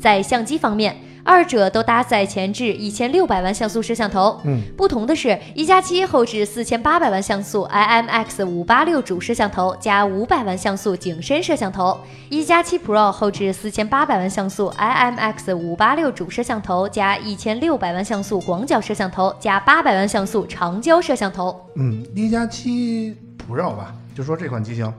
[0.00, 4.38] 在相机方面，二者都搭载前置一千六百万像素摄像头。
[4.44, 21.58] 嗯，不同的是，一加七后置四千八百万像素 IMX 五八六主摄像头加五百万像素景深摄像头，一加七 Pro 后置四千八百万像素 IMX 五八六主摄像头加一千六百万像素广角摄像头加八百万像素长焦摄像头。
[21.76, 23.16] 嗯，一加七
[23.48, 24.92] Pro 吧，就说这款机型，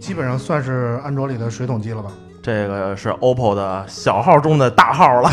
[0.00, 2.10] 基本上算是安卓里的水桶机了吧？
[2.42, 5.30] 这个是 OPPO 的小号中的大号了。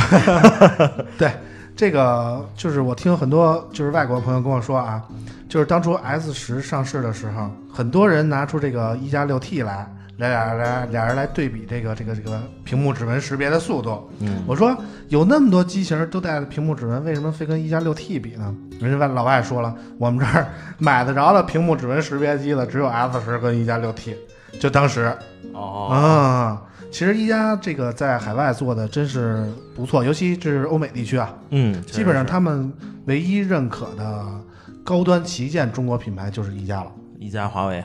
[1.18, 1.32] 对，
[1.76, 5.02] 这个就是我听很多就是外国朋友跟我说啊，
[5.48, 9.88] 就是当初 S 十上市的时候，很多人拿出这个一加六 T 来，
[10.18, 14.10] 来俩俩俩人来对比这个这个这个屏幕指纹识别的速度。
[14.20, 14.76] 嗯，我说
[15.10, 18.54] 有那么多机型都带了屏幕指纹，为什么非跟一加六 T 比呢？
[18.80, 24.16] 人家外老外说了，我们这儿买得着的屏幕指纹识别机的只有 S 十跟一加六 T，
[24.60, 25.14] 就当时
[25.54, 26.62] 哦，啊。
[26.96, 32.72] 其实一加这个在海外做的真是不错，尤其这是欧美地区啊，嗯，基本上他们
[33.04, 34.26] 唯一认可的
[34.82, 36.92] 高端旗舰中国品牌就是一加了。
[37.20, 37.84] 一加、华为。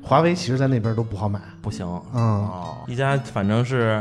[0.00, 1.84] 华为其实在那边都不好买，不行。
[2.14, 4.00] 嗯，哦，一加反正是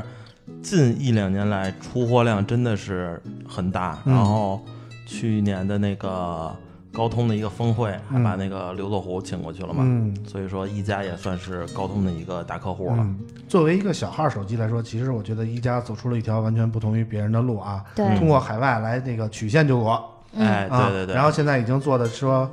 [0.61, 4.13] 近一两年来出货量真的是很大，嗯。
[4.13, 4.63] 然后
[5.07, 6.55] 去年的那个
[6.95, 12.97] 高通的一个峰会，还嗯把那个刘作虎请过去了嘛，嗯所以说一加也算是高通的一个大客户了。
[12.99, 20.01] 嗯，作为一个小号手机来说，其实我觉得一加走出了一条完全不同于别人的路啊，对，通过海外来那个曲线救国，
[20.33, 22.49] 嗯哎，啊对对对，然后现在已经做的说，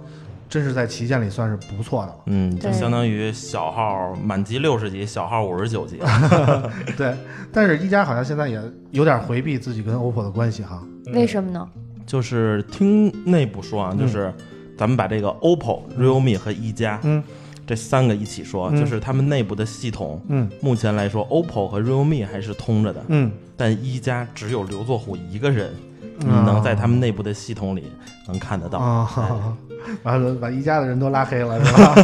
[0.49, 2.17] 真是在旗舰里算是不错的了。
[2.27, 5.99] 嗯，就相当于小号满级六十级，小号五十九级。
[6.99, 7.17] 对，
[7.53, 10.83] 但是一加好像现在也有点回避自己跟 OPPO 的关系哈。
[11.15, 11.69] 为什么呢？
[12.13, 14.31] 就是听内部说啊，就是
[14.77, 17.25] 咱们把这个 OPPO、realme 和一加嗯。
[17.67, 18.79] 这三个一起说，嗯。
[18.79, 20.47] 就是他们内部的系统，嗯。
[20.61, 25.73] 目前来说，OPPO 和 realme 还是通着的，嗯，但一加只有刘作虎一个人，
[26.19, 27.85] 你嗯能在他们内部的系统里
[28.29, 29.17] 能看得到。
[30.03, 31.95] 完了把一加的人都拉黑了是吧？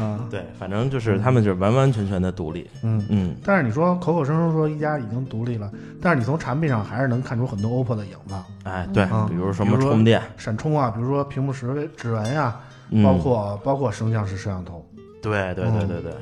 [0.00, 2.68] 啊， 对，反正就是他们就是完完全全的独立。
[2.82, 3.04] 嗯。
[3.08, 8.34] 嗯，但是你说口口声声说一加已经独立了，但是你从产品上还是能看出很多 OPPO 的影子，
[8.64, 12.56] 哎，对嗯，比如什么充电，闪充啊，比如说屏幕识指纹呀、
[12.90, 14.86] 嗯包括包括升降式摄像头。
[15.22, 16.12] 对对对对对，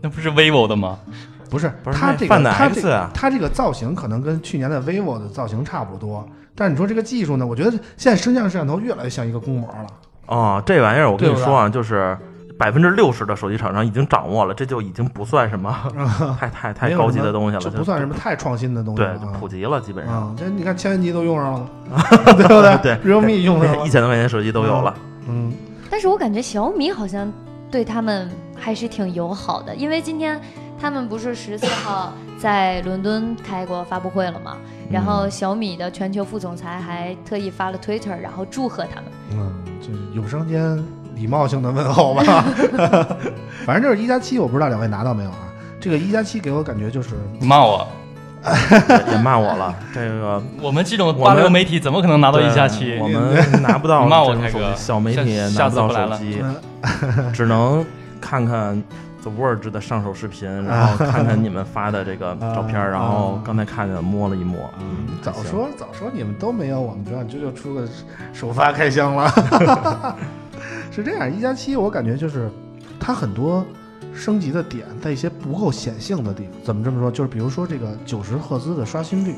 [0.00, 0.98] 那不是 vivo 的吗？
[1.50, 6.24] 不是，不是它这个它这它这个造型可能跟去年的 vivo 的造型差不多，
[6.54, 9.86] 但是你说这个技术呢，我觉得现在升降摄像头越来越像一个公模了。
[10.30, 12.16] 哦，这玩意儿我跟你说啊，就是
[12.56, 15.74] 百分之六十的手机厂商已经掌握了，这就已经不算什么
[16.38, 19.48] 太太太高级的东西了，这不算什么太创新的东西对，就普啊。
[19.48, 20.14] 及了，基本上。
[20.14, 21.66] 啊，这你看千元机都用上了，
[22.36, 22.78] 对不对？
[22.82, 24.94] 对，realme 用上了 一，千多块钱手机都有了，
[25.28, 25.52] 嗯
[25.90, 27.30] 但是我感觉小米好像
[27.70, 30.40] 对他们还是挺友好的，因为今天
[30.80, 34.56] 他们不是十四号在伦敦开过发布会了吗？
[34.90, 39.04] 然后小米的全球副总裁还特意发了 Twitter，然后祝贺他们。
[39.32, 39.88] 嗯，这
[40.18, 40.82] 有声间
[41.14, 42.22] 礼貌性的问候吧。
[43.66, 45.52] 反正就是一加七，我不知道两位拿到没有啊？
[45.78, 47.86] 这个一加七给我感觉就是你骂我，
[49.12, 49.74] 也骂我了。
[49.94, 52.98] 这个我们这种八流媒体怎么可能拿到一加对七？
[52.98, 57.84] 我们拿不到你骂我这种手机凯哥小媒体下拿不到下次不来了手机，嗯 只能
[58.20, 58.82] 看看
[59.22, 67.86] The Verge 的上手视频，然后 看看你们发的这个照片，然后刚才看见摸了一摸，嗯，早说早说你们都没有，我们这样这就出个
[68.32, 69.28] 首发开箱了。
[70.90, 72.50] 是这样，一加七我感觉就是
[72.98, 73.64] 它很多
[74.14, 76.52] 升级的点在一些不够显性的地方。
[76.64, 77.10] 怎么这么说？
[77.10, 79.34] 就是比如说这个九十赫兹的刷新率，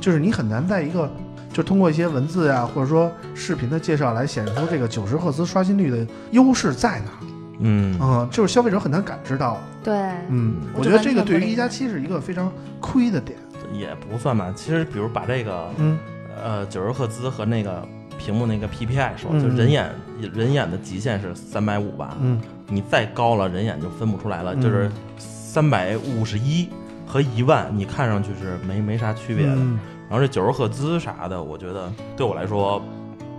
[0.00, 1.10] 就是你很难在一个
[1.52, 7.33] 就通过一些文字呀、或者说视频的介绍来显示出这个九十赫兹刷新率的优势在哪儿。
[7.58, 9.58] 嗯，嗯，就是消费者很难感知到。
[9.82, 9.94] 对，
[10.28, 13.38] 嗯，我觉得这个对于一加七是一个非常亏的点。
[13.72, 14.52] 也不算吧。
[14.54, 15.98] 其实，比如把这个嗯
[16.42, 17.86] 呃九十赫兹和那个
[18.18, 19.90] 屏幕那个 PPI 说，嗯就人眼
[20.32, 24.54] 人眼的极限是三百五吧，嗯你再高了，人眼就分不出来了。
[24.54, 26.68] 嗯就是三百五十一
[27.06, 29.54] 和一万，你看上去是没没啥区别的。
[29.54, 32.80] 嗯然后这九十赫兹啥的，我觉得对我来说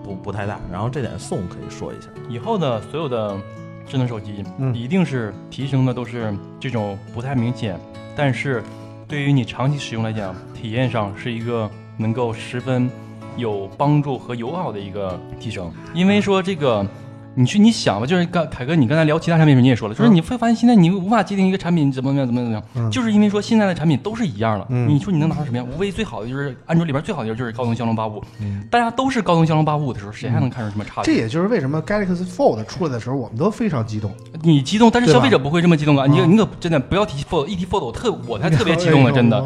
[0.04, 0.60] 不不太大。
[0.72, 2.08] 然后这点宋可以说一下。
[2.28, 3.38] 以后的所有的
[3.88, 7.80] 智能手机，嗯一定是提升的都是这种不太明显，
[8.16, 8.64] 但是
[9.08, 12.90] 对于你长期使用来讲，体验上是一个能够十分
[13.38, 15.72] 有帮助和友好的一个提升。
[15.94, 16.86] 因为说这个。
[17.36, 24.66] 你去你想吧，就是刚凯哥，你刚才聊其他产品时候你也说了，就是嗯你会发现现在你无法界定一个产品怎么怎么样怎么怎么样，嗯就是因为说现在的产品都是一样的。
[24.70, 25.68] 嗯你说你能拿出什么样？
[25.68, 31.04] 无非最好的就是安卓里边最好的就是高通骁龙八五，嗯大家都是高通骁龙八五的时候，谁还能看出什么差别？
[31.06, 34.12] 这也就是为什么 Galaxy Fold 出来的时候，我们都非常激动。
[34.42, 36.06] 你激动，但是消费者不会这么激动啊！
[36.08, 39.46] 你嗯你可真的不要提 Fold，一提 Fold 我特我才特别激动了，真的。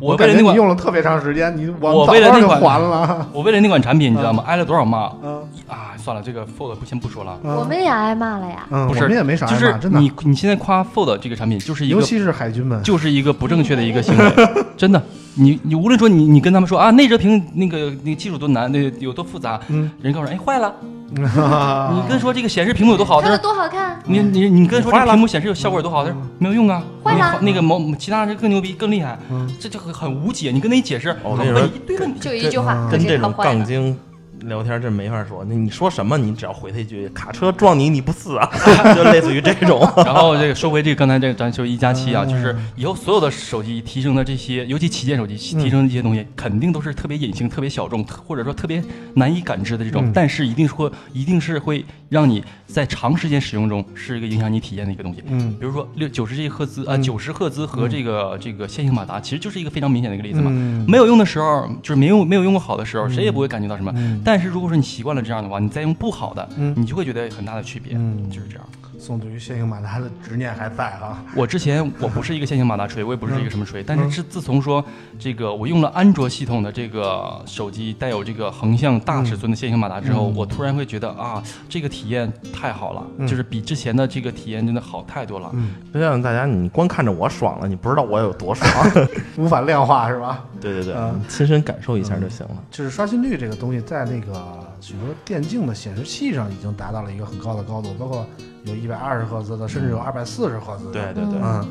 [0.00, 3.26] 我为了那款用了特别长时间，你我为了那款还了。
[3.34, 4.44] 我为了那款产品，你知道吗？
[4.46, 5.92] 挨了多少骂嗯啊！
[6.00, 7.38] 算了，这个 Fold 不先不说了。
[7.42, 8.66] 我们也挨骂了呀。
[8.70, 10.00] 嗯，不是我们也没啥就是挨骂，真的。
[10.00, 14.32] 你你现在夸 Fold 这个产品，就是一个尤其是海军们，就是一个不正确的一个行为，
[14.76, 15.02] 真的。
[15.34, 20.74] 你你无论说你你跟他们说啊内折屏那个那个技术多难，那个有多复杂，嗯人告诉人哎坏了，
[21.14, 23.96] 你跟说这个显示屏幕有多好，它有多好看？
[24.06, 26.82] 你你你跟说这屏幕显示有效果有多好，但是没有用啊。
[27.04, 30.50] 坏了那个某其他人更牛逼更厉害嗯，这就很很无解。
[30.50, 32.18] 你跟他一解释，我跟你说问一堆问题。
[32.20, 33.32] 就一句话，跟这种。
[33.38, 33.96] 杠精
[34.42, 35.44] 聊天这没法说。
[35.44, 38.48] 那你说什么，你只要回他一句“卡车撞你，你不死啊”，
[38.94, 39.80] 就类似于这种。
[40.04, 48.82] 然后这个说回这个刚才这个咱说一加七啊，嗯就是以后所有的手机提升的这些，尤其旗舰手机提升的这些东西，肯定都是特别隐形、特别小众，或者说特别
[49.14, 55.22] 难以感知的这种，嗯但是一定是会一定是会让你在长时间使用中是一个影响你体验的一个东西。
[55.28, 60.50] 嗯比如说六九十这赫兹啊，嗯九十赫兹和这个这个线性马达，其实就是一个非常明显的一个例子嘛。
[60.52, 63.90] 嗯没有用的时候，就是没用没有用过好的时候，谁也不会感觉到什么。
[63.96, 68.66] 嗯但是如果说你习惯了这样的话，你再用不好的，嗯你就会觉得有很大的区别，嗯就是这样。
[69.00, 71.24] 宋对于线性马达的执念还在啊。
[71.34, 74.84] 我之前我不是一个线性马达锤，我也不是一个什么锤，但是嗯自自从说
[75.18, 85.50] 这个我用了安卓系统的这个手机带有这个横向大尺寸的线性马达之后，嗯我突然会觉得啊，这个体验太好了，嗯就是比之前的这个体验真的好太多了。
[85.54, 88.70] 嗯，就像大家，你光看着我爽了，你不知道我有多爽。
[89.38, 90.44] 无法量化是吧？
[90.60, 92.56] 对对对，嗯亲身感受一下就行了。
[92.70, 98.26] 就是刷新率这个东西，在那个许多电竞的显示器上已经达到了一个很高的高度，包括
[98.64, 100.92] 有一百二十赫兹的，甚至有二百四十赫兹的。
[100.92, 101.66] 对对对，嗯，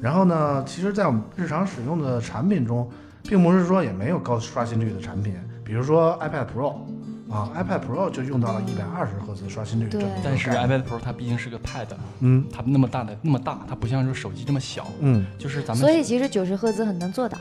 [0.00, 2.88] 然后呢，其实，在我们日常使用的产品中，
[3.22, 5.34] 并不是说也没有高刷新率的产品，
[5.64, 6.74] 比如说 iPad Pro
[7.32, 11.86] 啊，iPad Pro 就用到了一百二十赫兹刷新率这么一个但是 iPad Pro 它毕竟是个 Pad，
[12.20, 12.44] 嗯。
[12.52, 15.24] 它那么大的那么大，它不像是手机这么小，嗯。
[15.38, 17.38] 就是咱们所以其实九十赫兹很难做到。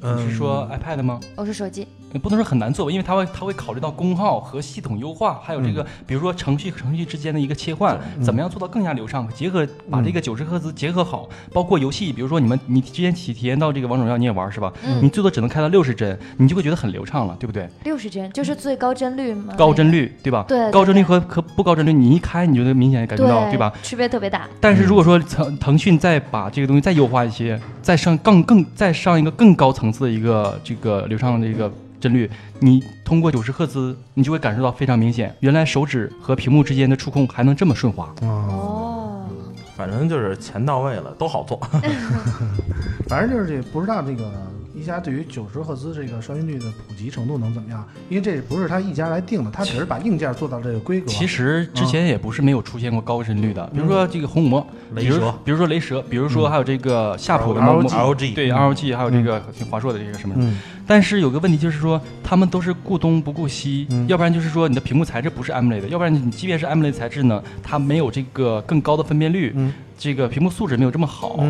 [0.00, 1.18] 你是说 iPad 吗？
[1.36, 1.88] 我是手机，也
[2.22, 14.72] 不能说很难做吧，因为它会它会考虑到功耗和系统优化，还有这个、比如说程序和程序之间的一个切换，怎么样做到更加流畅，结合把这个九十赫兹结合好，包括游戏，比如说你们你之前体体验到这个王者荣耀你也玩是吧？
[14.84, 17.68] 嗯你最多只能开到六十帧，你就会觉得很流畅了，对不对？
[17.84, 19.54] 六十帧就是最高帧率吗？
[19.56, 20.44] 高帧率对吧？
[20.48, 23.72] 对对高帧率和和不高帧率，你一开你就能明显感觉到，对吧？？
[23.82, 24.48] 区别特别大。
[24.60, 31.70] 但是如果说腾腾讯再把这个东西再优化一些，再上更更再上一个更高层次的一个这个流畅的一个
[32.00, 32.30] 帧率，
[32.60, 38.12] 你通过九十赫兹，你就会感受到非常明显，原来手指和屏幕之间的触控还能这么顺滑。
[38.22, 39.26] 哦，哦，
[39.76, 41.60] 反正就是钱到位了，都好做。
[43.08, 44.30] 反正就是这不知道这个
[44.78, 51.06] 一加对于九十赫兹这个刷新率的普及程度能怎么样，因为这不是他一家来定的，他只是把硬件做到这个规格。
[51.08, 54.64] 其实之前也不是没有出现过高帧率的，比如说这个红魔，
[54.94, 60.34] 比如雷蛇比如说雷蛇，比如说还有这个夏普的 ROG ROG 对 ROG，还有这个华硕的这个什么。
[60.38, 60.58] 嗯
[60.90, 71.44] 但是有个问题就是说，他们都是顾东不顾西，嗯要不然就是说你的屏幕材质不是 AMOLED 的，要不然你即便是 AMOLED 材质呢，它没有这个更高的分辨率，嗯这个屏幕素质没有这么好。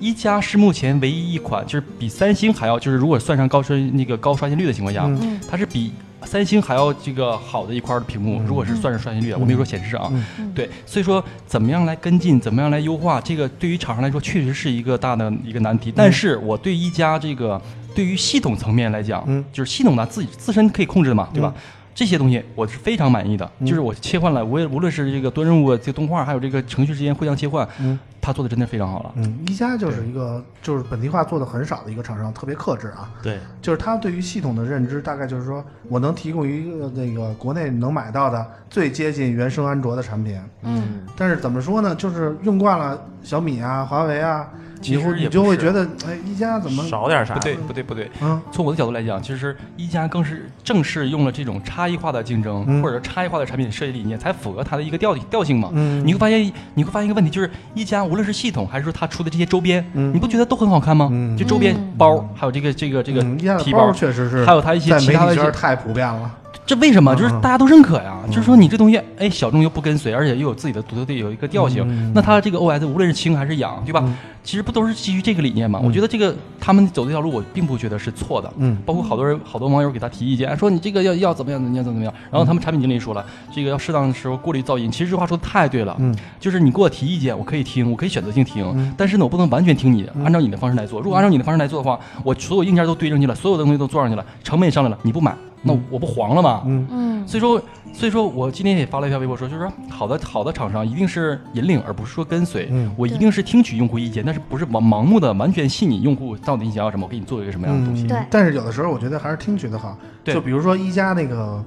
[0.00, 5.10] 嗯一加是目前唯一一款，就是比三星还要，就是如果算上高刷那个高刷新率的情况下，
[5.50, 5.92] 它是比
[6.24, 8.40] 三星还要这个好的一块的屏幕。
[8.40, 8.46] 嗯。
[8.46, 10.12] 如果是算上刷新率我没有说显示啊。
[10.54, 15.92] 对，所以说怎么样来跟进，怎么样来优化，这个对于厂商来说确实是一个大的一个难题。
[15.94, 17.60] 但是我对一加这个
[17.94, 19.44] 对于系统层面来讲，嗯。
[19.52, 21.52] 就是系统呢自己自身可以控制的嘛，对吧？
[21.94, 23.66] 这些东西我是非常满意的，嗯。
[23.66, 29.12] 就是我切换了，无无论是这个多任务、这个动画，还有这个程序之间互相切换，嗯它做的真的非常好了。
[29.16, 33.10] 嗯，一加就是一个就是本地化做的很少的一个厂商，特别克制啊。
[33.22, 40.40] 对，就是他对于系统的认知，大概就是说我能提供一个那个国内能买到的最接近原生安卓的产品。
[40.62, 41.94] 嗯，但是怎么说呢？
[41.94, 44.48] 就是用惯了小米啊、华为啊，
[44.80, 46.84] 其实也不是就会觉得，哎，一加怎么？
[46.88, 47.34] 少点啥？
[47.34, 48.10] 不对，不对，不对。
[48.20, 55.70] 嗯从我的角度来讲，其实一加更是正是用了这种差异化的竞争，嗯或者差异化的产品设计理念，才符合它的一个调调性嘛。
[55.72, 61.08] 嗯，你会发现，你会发现一个问题，就是一加无论是系统还是说它出的这些周边，嗯你不觉得都很好看吗？
[61.10, 66.30] 嗯就周边嗯包，还有这个这个这个嗯一加的提包确实是，还有它一些其他的一些，太普遍了。
[66.68, 67.16] 这为什么？
[67.16, 68.16] 就是嗯大家都认可呀。
[68.28, 71.82] 就是说你这东西，哎，小众又不跟随，而且又有自己的独特的有一个调性。
[71.88, 74.02] 嗯那它这个 OS 无论是轻还是氧，对吧？
[74.04, 74.14] 嗯
[74.44, 75.78] 其实不都是基于这个理念吗？
[75.82, 78.52] 嗯我觉得这个他们走这条路，我并不觉得是错的。
[78.58, 82.12] 嗯包括好多人、好多网友给他提意见，说你这个要要怎么样，你要怎么样。
[82.30, 84.90] 然后他们产品经理说了，这个要适当的时候过滤噪音。
[84.90, 91.00] 其实这话说的太对了，嗯就是你给我提意见，我可以听，我可以选择性听，嗯但是呢，我不能完全听你，按照你的方式来做。
[91.00, 96.62] 如果按照你的方式来做的话，我所有硬件都堆上去了，所有的东西都做上去了，成本也上来了，你不买，那我不黄了吗？
[96.66, 97.60] 嗯嗯，所以说，
[97.92, 102.68] 所以说我今天也发了一条微博说，就是说好的好的厂商一定是引领，而不是说跟随。
[102.70, 108.04] 嗯我一定是听取用户意见，但是不是盲盲目的完全信你用户到底你想要什么，我给你做一个什么样的东西。
[108.04, 109.96] 嗯，对但是有的时候我觉得还是听取的好。
[110.22, 111.62] 对就比如说一加那个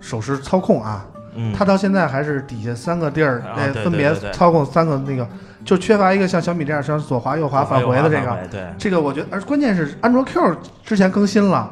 [0.00, 5.26] 手势操控啊，嗯，它到现在还是底下三个地儿，啊哎，对分别操控三个那个，
[5.64, 8.38] 就缺乏一个像小米这样像左滑右滑返回的这个。
[8.50, 11.70] 对，这个我觉得，而关键是安卓 Q 之前更新了，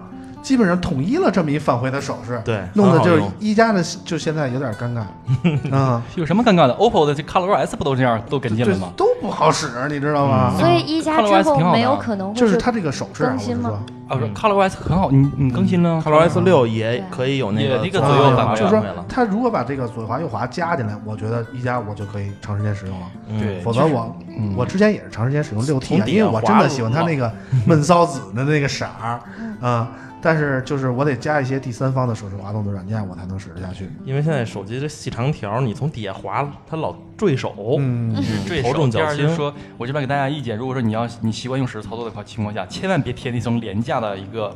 [0.48, 8.88] 基本上统一了这么一返回的手势，对，弄得就是一加的就现在有点尴尬，啊， 有什么尴尬的？OPPO 的这 ColorOS 不都这样都跟进这了吗？
[8.96, 10.54] 都不好使，你知道吗？
[10.58, 13.78] 所以一加之后挺好的没有可能会就是它这个手势啊，更新吗？
[14.08, 23.06] 啊，不是 ColorOS 很好，你你更新了 ColorOS 六也可以有那个左左右返回就是说它如果把这个左滑右滑加进来，我觉得一加我就可以长时间使用了。
[23.28, 23.60] 嗯对。
[23.60, 24.54] 否则我嗯。
[24.56, 27.30] 我之前也是长时间使用六 T 因为我真的喜欢它那个
[27.66, 29.20] 闷骚紫的那个色儿。
[29.60, 29.88] 啊。
[30.20, 33.88] 但是就是我得加一些第三方的手势滑动的软件，我才能使得下去。
[34.04, 37.76] 因为现在手机这细长条，你从底下滑，它老坠手。
[37.78, 38.14] 嗯，
[38.46, 44.54] 对头重第脚轻二就是说，我这边给大家意见，如果说你要你习惯用手势操作的话情况下，千万别贴那种廉价的一个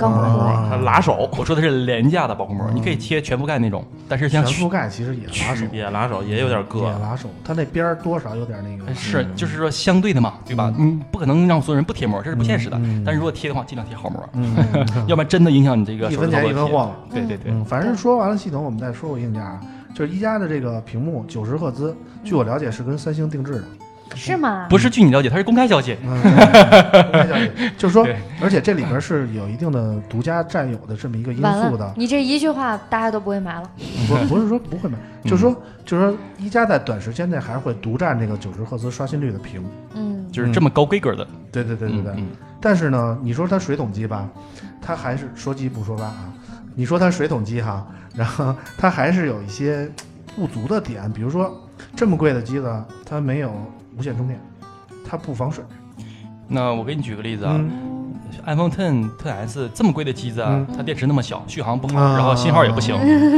[0.00, 0.66] 保护膜。
[0.68, 7.00] 它拉手，我说的是廉价的保护膜，你可以贴全覆盖那种，但是像全覆盖其实也拉手，也拉手，也有点硌也硌。
[7.00, 8.94] 拉手，它那边儿多少有点那个。
[8.94, 10.72] 是就是说相对的嘛，对吧？
[10.76, 13.02] 你不可能让所有人不贴膜，这是不现实的嗯嗯。
[13.04, 14.56] 但是如果贴的话，尽量贴好膜，嗯，
[15.06, 16.92] 要不然真的影响你这个一分钱一分货嘛。
[17.10, 19.60] 对对对，嗯，反正说完了系统，我们再说说硬件啊，
[19.94, 23.64] 就是一加的这个屏幕九十赫兹，据我了解是跟三星定制的。
[24.14, 24.66] 是吗？
[24.68, 25.96] 不是据你了解，它是公开消息。
[26.04, 28.06] 嗯， 公开消息就是说，
[28.40, 33.70] 而且这里边是有一定的独家占有的这么一个因素的，，你这一句话大家都不会买了。
[34.08, 35.54] 不不是说不会买， 就是说
[35.84, 39.62] 就是说一加在短时间内还是会独占这个九十赫兹刷新率的屏。
[39.94, 42.12] 嗯，就是这么高规格的，对对对对对。
[42.16, 42.28] 嗯
[42.60, 44.26] 但是呢，你说它水桶机吧，
[44.80, 46.32] 它还是说鸡不说吧啊。
[46.74, 47.86] 你说它水桶机哈，
[48.16, 49.86] 然后它还是有一些
[50.34, 51.54] 不足的点，比如说
[51.94, 53.52] 这么贵的机子，它没有
[53.96, 54.38] 无线充电，
[55.08, 55.64] 它不防水。
[56.46, 58.12] 那我给你举个例子啊嗯
[58.44, 62.94] ，iPhone 10 10s 这么贵的机子啊嗯，它电池那么小，续航不好，啊然后信号也不行，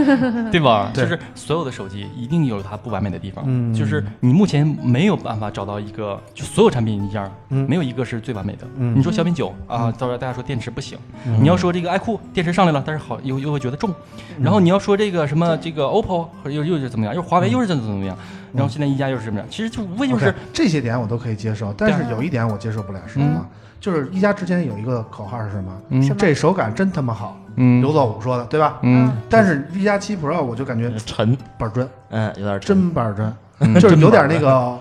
[0.50, 0.90] 对吧？
[0.92, 8.66] 对就是所有的手机一定有它不完美的地方，嗯就是你目前没有办法找到一个，就所有产品一样，嗯没有一个是最完美的。
[8.76, 10.98] 嗯你说小米九啊，到时候大家说电池不行，
[11.28, 13.94] 嗯你要说这个 iQOO 电池上来了，但是好又又会觉得重，
[14.40, 18.18] 然后你要说这个什么这个 OPPO 又又是怎么样，又华为又是怎么怎么样，
[18.57, 23.46] 然后现在一加又是怎么样，其实就无非就是这些点我都可以接受，但是有一点我接受不了是什么？
[23.78, 25.72] 就是一加之前有一个口号是什么？
[25.90, 26.16] 嗯。
[26.16, 27.80] 这手感真他妈好，嗯。
[27.82, 28.78] 刘作武说的，对吧？
[28.82, 29.12] 嗯。
[29.28, 32.68] 但是一加七 Pro 我就感觉沉，板儿砖，嗯，有点沉。
[32.76, 34.78] 真板儿砖，嗯就是有点那个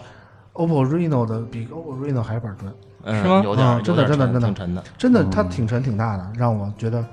[0.54, 2.74] OPPO Reno 的，比 OPPO Reno 还板儿砖，
[3.04, 3.42] 嗯是吗？
[3.44, 7.04] 有点嗯，真的真的真的挺沉的，真的它挺沉挺大的，让我觉得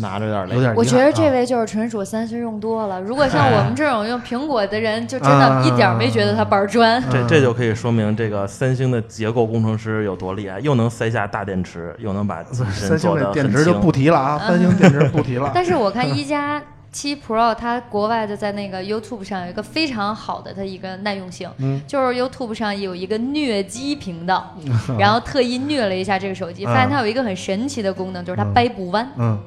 [0.00, 0.74] 拿着有点累。
[0.76, 3.00] 我觉得这位就是纯属三星用多了。
[3.00, 7.02] 如果像我们这种用苹果的人，就真的一点没觉得它板儿砖。
[7.10, 15.50] 这这就可以说明这个三星的结构工程师有多厉害，又能塞下大电池，又能把三星的电池就不提了啊，三星电池不提了。
[15.54, 24.54] 但是我看一加七 Pro，它国外的在那个 YouTube 上有一个非常好的它一个耐用性，嗯就是 YouTube 上有一个虐机频道，
[24.98, 29.06] 然后特意虐了一下这个手机，嗯发现它有一个很神奇的功能，就是它掰不弯。
[29.18, 29.38] 嗯，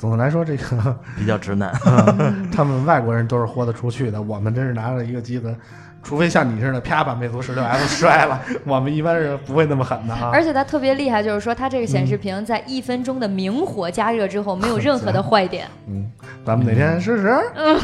[0.00, 1.70] 总的来说，这个 比较直男。
[2.50, 5.54] 他们外国人都是豁得出去的，我们真是拿着一个机子，
[6.02, 10.30] 除非像你似的，啪把魅族十六 F 摔了， 我们一般是不会那么狠的啊。
[10.32, 16.10] 而且它特别厉害，就是说它这个显示屏在一分钟的明火加热之后，没有任何的坏点，嗯，
[16.46, 17.38] 咱们哪天试试？
[17.54, 17.78] 嗯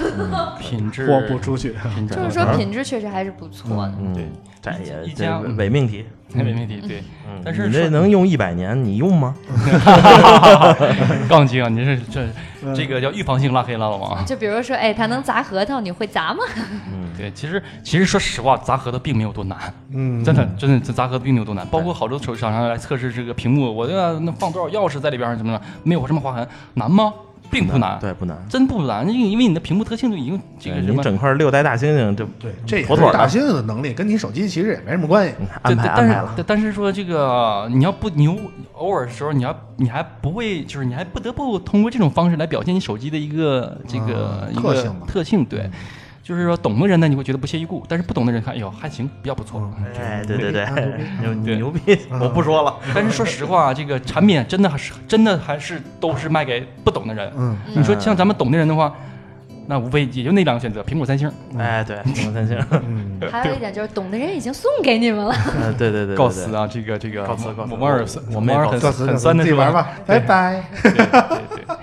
[0.59, 1.75] 品质豁不出去。
[1.95, 3.93] 品质就是说品质确实还是不错的。
[4.01, 4.27] 嗯对，
[4.73, 6.05] 这也一加这伪命题。
[6.35, 7.03] 伪命题，对。
[7.27, 9.35] 嗯，但是说你这能用一百年，你用吗？
[11.29, 12.27] 杠精啊，你这这
[12.63, 14.23] 嗯这个叫预防性拉黑了，老王。
[14.27, 16.41] 就比如说，哎，它能砸核桃，你会砸吗？
[16.93, 19.57] 嗯，对，其实其实说实话，砸核桃并没有多难，
[19.95, 21.67] 嗯，真的真的这砸核桃并没有多难。
[21.69, 27.15] 包括好多手机厂商来测试这个屏幕，我要那放多少钥匙在里边儿怎么的，没有什么划痕，难吗？
[27.51, 28.37] 并不难，对，不难。
[28.49, 30.95] 真不难，因为因为你的屏幕特性就已经这个什么。
[30.95, 35.35] 你整块六代大猩猩这对，这也妥妥的是大猩猩的能力，跟你手机其实也没什么关系。
[35.63, 36.35] 安排对但是安排了。
[36.37, 38.37] 但但是说这个你要不你有
[38.75, 45.71] 偶尔的时候你要你还不会就是你还不得不通过这种方式来表现你手机的一个这个、嗯一个特性吧特性对，
[46.27, 49.73] 就是说懂的人呢你会觉得不屑一顾，但是不懂的人看哎呦还行比较不错。
[49.97, 50.75] 哎，对对对啊
[51.21, 51.97] 牛逼，牛牛逼！
[52.21, 52.75] 我不说了。
[52.93, 57.33] 但是说实话，这个产品真的还是真的还是都是卖给不懂的人。
[57.37, 58.93] 嗯，你说像咱们懂的人的话，
[59.69, 61.31] 那无非也就那两个选择，苹果、三星。
[61.57, 62.59] 哎，对，苹果三星。
[62.73, 65.33] 嗯， 还有一点就是，懂的人已经送给你们了。
[65.61, 66.53] 呃，对对对，告辞！
[66.53, 68.05] 啊，这个这个，告辞告辞我们二
[68.35, 69.45] 我们很，很酸的？
[69.45, 70.65] 自己玩吧，拜拜。
[70.83, 71.77] 对 对对，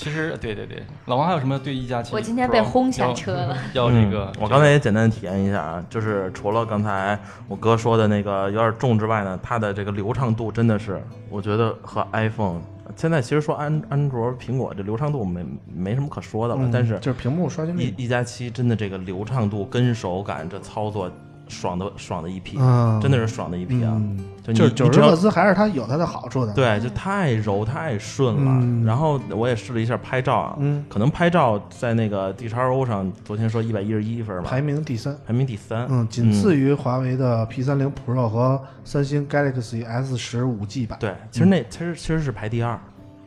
[0.00, 2.14] 其实对对对，老王还有什么对一加七？
[2.14, 3.54] 我今天被轰下车了。
[3.74, 10.98] 要 那个嗯，我刚才也简单体验一下啊，就是除了刚才我哥说的那个有点重之外呢，它的这个流畅度真的是，
[11.28, 12.62] 我觉得和 iPhone
[12.96, 21.12] 现在其实说安安卓、苹果这流畅度没没什么可说的了，但是就是屏幕刷新率一，一加七真的这个流畅度跟手感这操作
[21.50, 23.92] 爽的爽的一批，嗯，真的是爽的一批啊！
[23.94, 28.50] 嗯就就是九十赫兹还是它有它的好处的。，对，就太柔太顺了。
[28.62, 35.16] 嗯然后我也试了一下拍照啊，嗯，可能拍照在那个 D 叉 O 上，昨天说一百一十一分嘛，排名第三。
[35.26, 42.80] 排名第三，嗯，仅次于华为的 P 三零 Pro 和三星 Galaxy S 十五 G 版。，对，其实那其实其实是排第二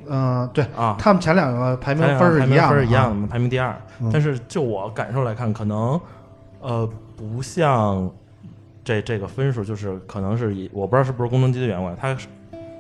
[0.08, 4.10] 嗯，对，啊，他们前两个排名分儿是一样的，分是一样的，排名第二嗯。
[4.12, 6.00] 但是就我感受来看，可能
[6.60, 8.12] 呃不像
[8.84, 12.28] 这这个分数，就是可能是以我不知道是不是功能机的缘故，它是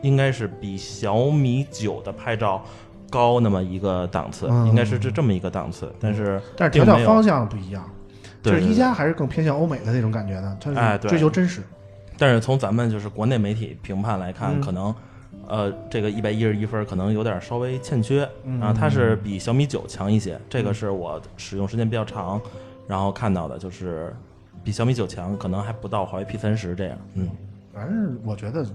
[0.01, 2.61] 应该是比小米九的拍照
[3.09, 4.67] 高那么一个档次，嗯。
[4.67, 5.93] 应该是这这么一个档次。
[5.99, 7.83] 但是但是调教方向不一样，
[8.41, 11.61] 就是对一加还是更偏向欧美的那种感觉的，它是追求真实。
[12.17, 14.61] 但是从咱们就是国内媒体评判来看，嗯。
[14.61, 14.93] 可能，
[15.47, 18.59] 呃，这个一百一十一分可能有点稍微欠缺，嗯。
[18.59, 22.41] 啊，它是比小米九强一些，这个是我使用时间比较长，
[22.87, 24.15] 然后看到的就是
[24.63, 27.29] 比小米九强，可能还不到华为 P 三十这样，嗯，
[27.73, 28.65] 反正我觉得，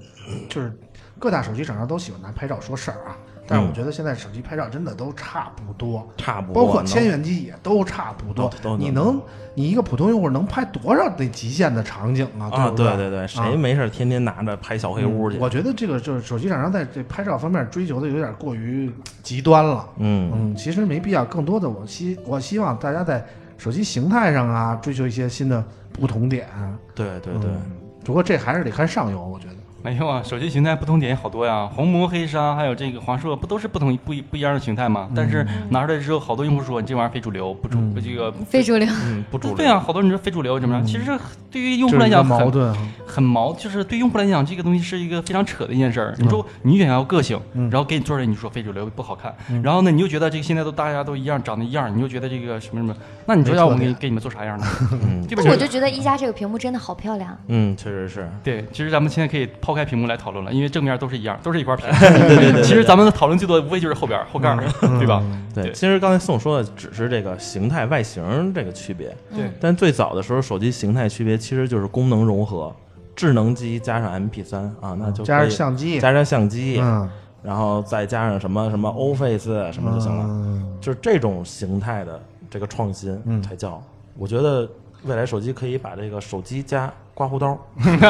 [0.49, 0.73] 就是
[1.19, 9.21] 各大手机厂商都喜欢拿拍照说事儿啊，但是我嗯觉得现在手机拍照真的都差不多，差不多，包括千元机也都差不多你能，
[9.55, 12.51] 你一个普通用户能拍多少那极限的场景啊？
[12.53, 15.41] 啊，不对对对，谁没事天天拿着拍小黑屋去嗯？
[15.41, 18.93] 我觉得这个就是手机厂商在这拍照方面追求的有点过于
[19.23, 19.89] 极端了。
[19.99, 21.25] 嗯嗯，其实没必要。
[21.25, 23.25] 更多的，我希我希望大家在
[23.59, 26.49] 手机形态上啊，追求一些新的不同点。
[26.95, 27.61] 对对对，嗯
[28.05, 29.55] 不过这还是得看上游，我觉得。
[29.83, 35.09] 没有啊，手机形态不同点也好多呀，红魔、黑鲨还有这个华硕，不都是不同不一不一样的形态吗？
[35.14, 38.89] 但是拿出来之后，好多用户说你这玩意儿非主流，不主、嗯这个非主流。
[39.05, 40.85] 嗯，不主流，对啊，好多人说非主流怎么样？
[40.85, 41.18] 嗯其实
[41.51, 42.76] 对于用户来讲很矛盾啊。
[43.07, 46.14] 很矛，就是对用户来讲，这个东西是一个非常扯的一件事儿。
[46.18, 52.95] 你说你想要个性，嗯然后给你做出来，你说非主流不好看，嗯然后呢，你又觉得这个现在都大家都一样，长得一样，你又觉得这个什么什么，
[53.26, 54.66] 那你说要我们给给你们做啥样的？
[54.93, 57.37] 嗯我就觉得一加这个屏幕真的好漂亮。
[57.47, 61.85] 嗯，确实是，对，其实咱们现在可以抛开屏幕来讨论了，因为正面都是一样，都是一块 屏。
[62.01, 64.64] 对对对其实咱们讨论最多无非就是后边后盖儿，
[64.99, 65.23] 对吧？
[65.55, 72.75] 对，其实刚才宋说的只是这个形态外形这个区别，对但最早的时候，手机形态区别其实就是功能融合，
[73.14, 77.07] 智能机加上 MP 三啊，那就加上相机，加上相机，嗯，
[77.43, 83.83] 然后再加上什么什么 Office 什么就行了，嗯就是这种形态的这个创新嗯才叫。
[84.16, 84.66] 我觉得
[85.05, 88.07] 未来手机可以把这个手机加刮胡刀， 这是一种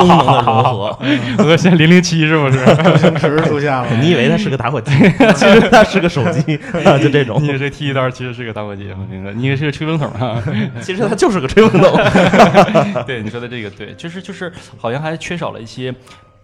[0.00, 0.98] 功能的融合。
[1.48, 2.58] 我现在零零七是不是？
[2.98, 3.86] 星驰出现了。
[4.02, 4.92] 你以为它是个打火机，
[5.34, 7.56] 其实它是个手机啊，就这种你。
[7.56, 10.42] 这剃一刀其实是个打火机，我跟你说，你也是个吹风筒啊。
[10.82, 13.04] 其实它就是个吹风筒。
[13.06, 15.94] 对你说的这个对，就是就是好像还缺少了一些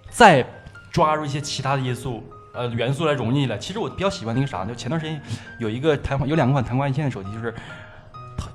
[0.08, 0.42] 再
[0.90, 2.26] 抓住一些其他的因素。
[2.54, 3.58] 呃，元素来融进来。
[3.58, 5.20] 其实我比较喜欢那个啥，就前段时间
[5.58, 7.52] 有一个弹簧，有两款弹簧一线的手机，就是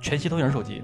[0.01, 0.81] 全息投影手机，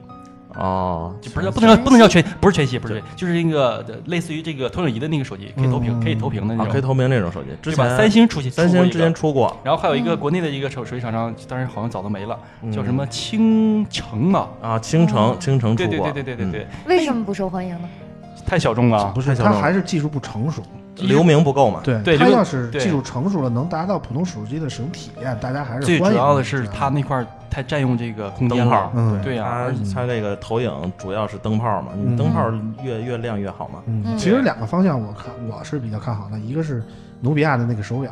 [0.57, 7.49] 哦，就不是不能叫不能叫全，不是全息，不是，就是那个呃类似于这个投影仪的那个手机，可以投屏，嗯可以投屏的那啊，种，可以投屏那种手机。
[7.61, 7.87] 之对吧？
[7.87, 14.47] 前三星出去三星之前出过然后还有一个国内的一个手手机厂商，当然好像早都没了，嗯叫什么青城啊？
[14.61, 17.89] 啊，青城青城出过，对对对对对对对，为什么不受欢迎呢？
[18.45, 19.21] 太小众了不。
[19.21, 20.61] 是，太小众它还是技术不成熟。
[20.61, 21.81] 嗯流明不够嘛。
[21.83, 32.51] 对，对流它要是对技术成熟了，能达到普通手机的使用体验，大家还是最主要的是它那块儿太占用这个空间灯泡了，，嗯对呀、它它这个投影主要是灯泡嘛，嗯你灯泡
[32.83, 33.79] 越越亮越好嘛。
[34.17, 36.83] 其实两个方向我看我是比较看好的，一个是
[37.21, 38.11] 努比亚的那个手表，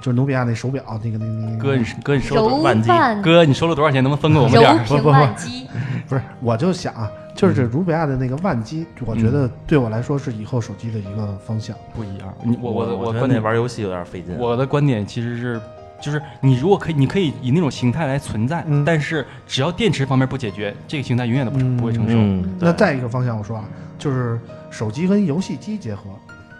[0.00, 4.02] 就是努比亚那手表，那个那个那个哥你哥你收了万机泛哥你收了多少钱？
[4.02, 4.82] 能不能分给我们点儿？
[4.84, 5.68] 平万机，
[6.08, 11.76] 不是，我就想啊，就是嗯这努比亚的那个万机，我觉得对我来说是以后手机的一个方向。
[11.94, 12.32] 不一样。
[12.42, 14.34] 你我我我觉得那观点，玩游戏有点费劲。
[14.38, 15.60] 我的观点其实是。
[16.02, 18.84] 就是你如果可以，你可以以那种形态来存在，嗯。
[18.84, 22.14] 但是只要电池方面不解决，这个形态永远都不、嗯不会成熟。
[22.16, 23.64] 嗯，那再一个方向，我说啊，
[23.98, 24.38] 就是
[24.70, 26.02] 手机跟游戏机结合，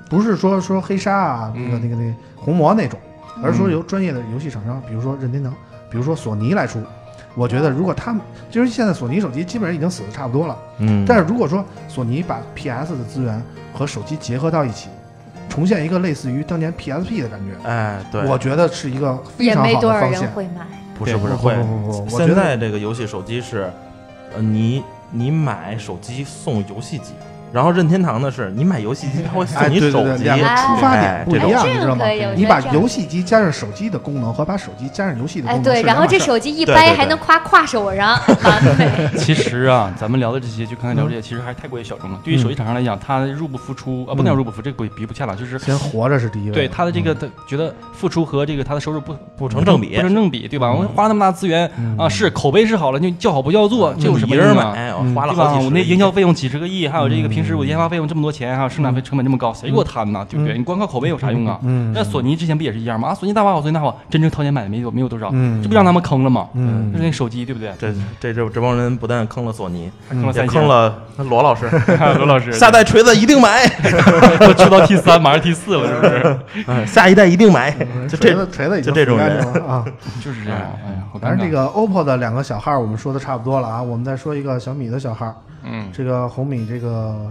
[0.08, 1.80] 不是说说黑鲨啊，那个嗯。
[1.82, 2.98] 那个那个红魔那种，
[3.42, 5.52] 而是说由专业的游戏厂商，比如说任天堂，
[5.90, 6.80] 比如说索尼来出。
[7.34, 8.20] 我觉得如果他们，
[8.50, 14.90] 就是现在索尼手机基本上已经死的差不多了，嗯，但是如果说索尼把 PS 的资源和手机结合到一起，
[15.52, 20.22] 重现一个类似于当年 PSP 的感觉，哎，对，我觉得是一个非也常好没多少的方向。
[20.22, 20.66] 人会买。
[20.98, 22.02] 不是不是会不不。
[22.04, 23.70] 不现在这个游戏手机是，
[24.34, 27.12] 呃，你你买手机送游戏机，
[27.52, 38.20] 然后任天堂的是你买游戏机，它会哎，送你手对对对，机，两个出发点不一样，哎你知道吗你把游戏机加上手机的功能和把手机加上游戏的哎，功能，对，然后这手机一掰还能夸挎手上，啊，
[38.76, 42.18] 对，其实啊，咱们聊的这些，就刚才聊这些，其实还是太过于小众了。
[42.24, 46.54] 对于手机厂商来讲，它入不敷出啊，不能叫入不敷，这个比不恰当，就是先活着是第一位。
[46.54, 50.72] 对他的这个，嗯他觉得付出和这个他的收入不不成正比不成正比，对吧？
[50.72, 54.72] 我花那么大资源嗯啊，是口碑是好了，就叫好不叫座，这有什么一人用啊？
[54.74, 55.50] 买，花了对吧？
[55.50, 60.26] 好几十我那营销费用几十个亿，还有这个平时我研发费用这么多钱，还有生产费成本这么高，谁给我摊呢？
[60.28, 60.54] 对不对？
[60.56, 61.58] 嗯你光靠口碑有啥用啊？
[61.62, 63.08] 嗯，那索尼之前不也是一样吗？
[63.08, 66.48] 啊，索尼大法好，索尼大法好，真正掏钱买的没有没有多少，嗯这不让他们坑了吗？
[66.54, 67.72] 嗯就是那手机，对不对？
[67.78, 71.70] 这这这这帮人不但坑了索尼，也还坑了坑了罗老师。
[72.18, 73.66] 罗老师， 下代锤子一定买，
[74.40, 76.38] 都出到 T 三，马上 T 四了，是不是？
[76.68, 77.70] 嗯下一代一定买。
[78.08, 79.84] 就这锤子就这种人啊。
[80.22, 80.58] 就是这样。
[80.86, 81.28] 哎呀，好尴尬。
[81.28, 85.42] 反正这个 OPPO 的两个小号我们说的差不多了啊，我们再说一个小米的小号。
[85.64, 87.30] 嗯这个红米这个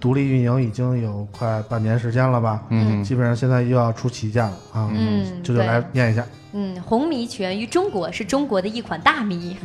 [0.00, 2.62] 独立运营已经有快半年时间了吧？
[2.70, 4.90] 嗯基本上现在又要出旗舰了啊。
[4.92, 6.24] 嗯舅舅来念一下。
[6.52, 9.56] 嗯，红米起源于中国，是中国的一款大米。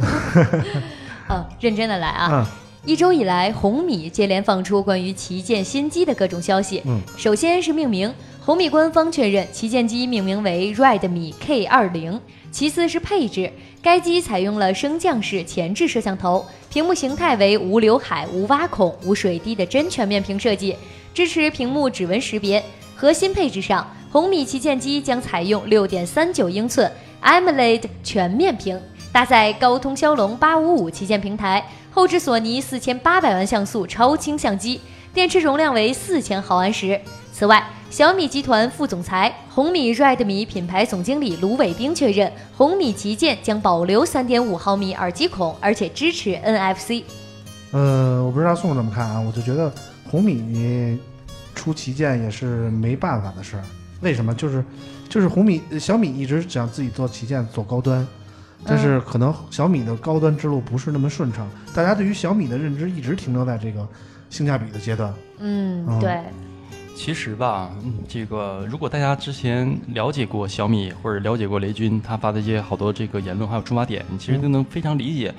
[1.29, 2.29] 哦， 认真的来啊。
[2.31, 2.45] 嗯
[2.87, 6.83] 一周以来，红米接连放出关于旗舰新机的各种消息。
[6.85, 8.13] 嗯，首先是命名，
[8.45, 12.19] 红米官方确认旗舰机命名为 Redmi K 2 0
[12.51, 20.75] 其次是配置，该机采用了升降式前置摄像头，屏幕形态为无刘海、无挖孔、无水滴的真全面屏设计，
[21.11, 22.63] 支持屏幕指纹识别。
[22.95, 26.89] 核心配置上，红米旗舰机将采用6.39英寸
[27.23, 28.79] AMOLED 全面屏，
[29.11, 34.79] 搭载高通骁龙855旗舰平台，后置索尼4800万像素超清相机，
[35.15, 37.01] 电池容量为4000毫安时。
[37.37, 47.03] 此外，小米集团副总裁、红米 Redmi 品牌总经理卢伟冰确认，红米旗舰将保留3.5毫米耳机孔，而且支持 NFC。
[47.71, 49.69] 呃，我不知道宋怎么看啊，我就觉得
[50.09, 50.97] 红米
[51.53, 53.63] 出旗舰也是没办法的事儿。
[53.99, 54.33] 为什么？
[54.33, 54.63] 就是
[55.09, 58.07] 就是红米小米一直想自己做旗舰做高端，
[58.63, 63.85] 但是可能小米的高端之路不是那么顺畅，大家对于小米的认知一直停留在这个
[64.29, 65.13] 性价比的阶段。
[65.39, 66.21] 嗯嗯，对，
[66.95, 75.31] 其实吧，嗯这个如果大家之前了解过小米或者了解过雷军他发的一些好多这个言论还有出发点，你其实都能非常理解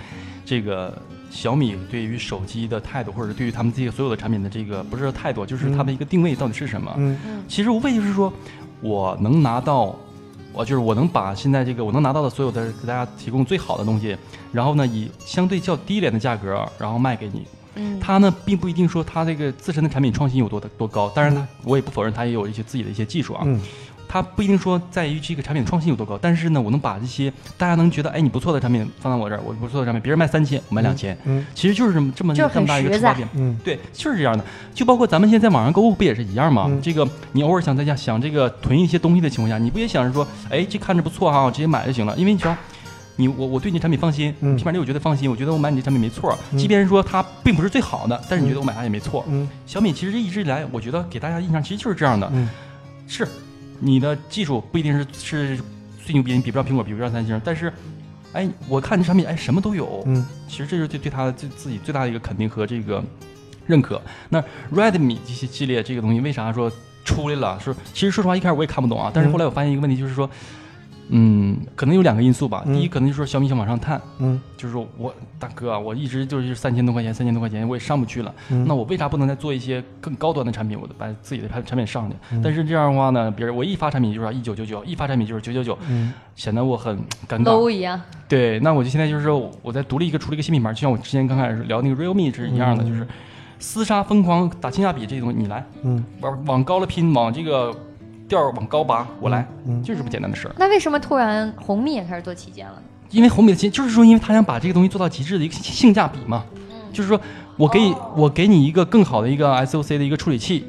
[0.45, 0.97] 这个
[1.31, 6.95] 小米对于手机的态度，或者对于他们这些所有的产品的这个不是说态度，就是他们一个定位到底是什么。
[6.99, 8.33] 嗯其实无非就是说，
[8.81, 9.97] 我能拿到，
[10.53, 14.17] 我就是我能把现在这个我能拿到的所有的给大家提供最好的东西，
[14.53, 17.47] 然后呢以相对较低廉的价格，然后卖给你。
[17.77, 23.43] 嗯，它呢并不一定说它这个自身的产品创新有多的多高，当然呢我也不否认它也有一些自己的一些技术啊。
[23.45, 23.61] 嗯
[24.09, 33.29] 它不一定说在于这个产品的创新有多高，但是呢，我能把这些大家能觉得哎你不错的产品放到我这儿，我不错的产品别人卖三千，我卖两千，嗯其实就是这么这么这么大一个出发点。
[33.35, 34.45] 嗯对，就是这样的。
[34.73, 36.67] 就包括咱们现在在网上购物不也是一样吗？
[36.69, 42.17] 嗯这个你偶尔想在家想这个囤一些东西的情况下，你不也想着说，哎，这看着不错哈，我直接买就行了？
[42.17, 42.57] 因为你只要
[43.17, 49.25] 你我我对你产品放心，嗯起码你我觉得放心，我觉得我买你这产品没错，嗯即便是说它并不是最好的，但是你觉得我买它也没错。
[49.29, 52.49] 嗯小米其实一直以来，我觉得给大家印象其实就是这样的，嗯
[53.09, 53.27] 是
[53.81, 55.61] 你的技术不一定是是
[56.05, 57.73] 最牛逼，你比不上苹果，比不上三星，但是。
[58.33, 60.03] 哎，我看这产品，哎，什么都有。
[60.05, 63.03] 嗯其实这是对对它的自自己最大的一个肯定和这个
[63.67, 64.03] 认可。
[64.29, 64.43] 那
[64.75, 66.71] Redmi 这些系列这个东西为啥说
[67.03, 67.59] 出来了？
[67.59, 70.66] 说其实说实话一开始我也看不懂啊，但是后来我发现一个问题，就是说，嗯，
[71.75, 72.63] 可能有两个因素吧。
[72.67, 80.79] 嗯第一，可能就是说小米想往上探，嗯就是说我大哥啊，我一直就是三千多块钱，三千多块钱我也上不去了，嗯那我为啥不能再做一些更高端的产品？
[80.81, 82.17] 我把自己的产产品上去。
[82.33, 86.97] 嗯但是这样的话呢，别人我一发产品就是一九九九，一发产品就是九九九，嗯显得我很
[87.29, 87.45] 尴尬。
[87.45, 88.01] low 一样。
[88.29, 93.07] 对，那我就现在就是说，我在独立一个出了一个新品牌，就像我之前刚开始聊那个 Realme 是一样的，嗯就是
[93.61, 97.73] 厮杀疯狂打性价比这些东西，你来嗯往往高了拼，往这个
[98.29, 100.55] 调儿往高拔，我来，嗯就是这么简单的事儿。
[100.59, 102.83] 那为什么突然红米也开始做旗舰了呢？
[103.11, 106.45] 因为红米的旗就是说，因为他想把这个东西做到极致的一个性性价比嘛，
[106.93, 107.21] 就是说
[107.57, 110.65] 我给你我给你一个更好的一个 SOC 的一个处理器，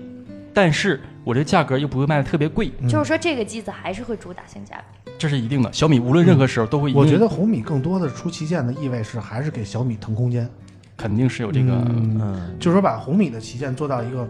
[0.53, 5.11] 但是我这个价格又不会卖的特别贵，嗯就是说这个机子还是会主打性价比。
[5.17, 5.73] 这是一定的。
[5.73, 10.47] 小米无论任何时候都会我觉得红米更多的出旗舰的意味是还是给小米腾空间。
[10.95, 11.73] 肯定是有这个。
[11.73, 14.27] 嗯嗯，就是说把红米的旗舰做到一个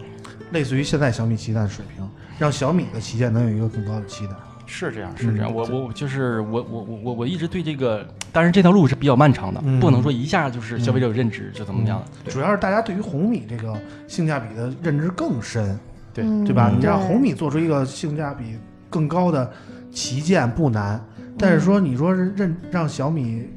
[0.51, 4.33] 类似于现在小米旗舰的水平，让小米的旗舰能有一个更高的期待。
[4.69, 5.49] 是这样，是这样。
[5.49, 13.73] 嗯我我就是我我我我我一直对这个，当然这条路是比较漫长的，嗯不能说一下就是消费者有认知就怎么样主要是大家对于红米这个
[14.07, 15.79] 性价比的认知更深，
[16.13, 16.69] 对嗯对吧？
[16.69, 18.57] 嗯你让红米做出一个性价比
[18.89, 19.49] 更高的
[19.89, 21.01] 旗舰不难，
[21.37, 23.47] 但是说你说是认让小米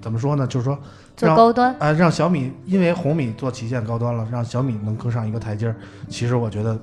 [0.00, 0.46] 怎么说呢？
[0.46, 0.78] 就是说
[1.18, 1.74] 让做高端。
[1.80, 5.74] 啊，让小米因为红米做旗舰高端了，让小米能更上一个台阶儿，
[6.08, 6.78] 其实我觉得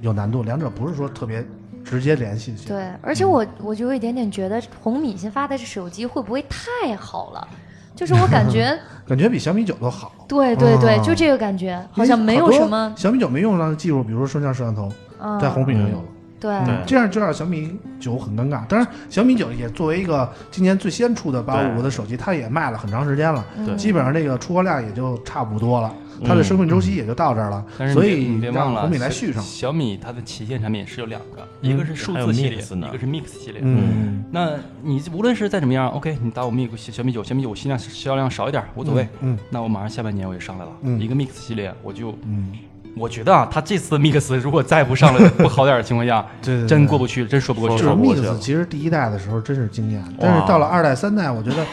[0.00, 1.44] 有难度，两者不是说特别
[1.84, 2.68] 直接联系性。
[2.68, 7.48] 对，而且我我就有一点点觉得红米新发的这手机会不会太好了？
[7.94, 10.12] 就是我感觉， 感觉比小米九都好。
[10.28, 16.04] 对对对，啊就这个感觉，好像没有什么，小米九没用上的技术，比如说升降摄像头，嗯，在红米上有了。
[16.40, 16.64] 对。
[16.64, 18.66] 对这样就让小米九很尴尬。
[18.66, 23.76] 当然，小米九也作为一个今年最先出的八五五的手机，它也卖了很长时间了，对。
[23.76, 25.92] 基本上这个出货量也就差不多了，
[26.24, 29.42] 它的生命周期也就到这儿了，所以你别忘了，让红米来小续上。
[29.42, 33.60] 小米它的旗舰产品是有两个，嗯一个是数字系列，一个是 Mix 系列。
[33.62, 34.24] 嗯。
[34.30, 34.50] 那
[34.82, 39.08] 你无论是再怎么样，OK，你打我 Mix 小米九，小米九销量销量少一点无所谓。
[39.20, 39.38] 嗯。
[39.50, 41.00] 那我马上下半年我也上来了，嗯。
[41.00, 42.52] 一个 Mix 系列，我就嗯，
[42.98, 47.82] 我觉得啊，他这次 Mix 如果再不上来 不好点儿的情况下，对对，真过不去，真说不过去。
[47.82, 51.64] 就是 Mix 其实第一代的时候真是惊艳，但是到了二代、三代，我觉得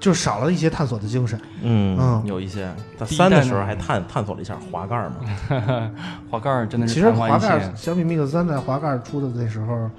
[0.00, 1.40] 就少了一些探索的精神。
[1.62, 2.22] 嗯嗯。
[2.24, 2.70] 有一些。
[2.98, 5.16] 它第一代呢三的时候还探探索了一下滑盖嘛，
[6.30, 7.72] 滑盖儿真的是其实滑盖现。
[7.76, 9.90] 小米 Mix 三代滑盖出的那时候，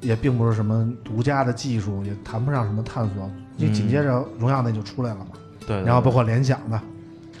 [0.00, 3.30] 也并不是什么独家的技术，也谈不上什么探索。
[3.56, 5.26] 你紧接着荣耀那就出来了嘛，
[5.66, 6.78] 对，对然后包括联想的，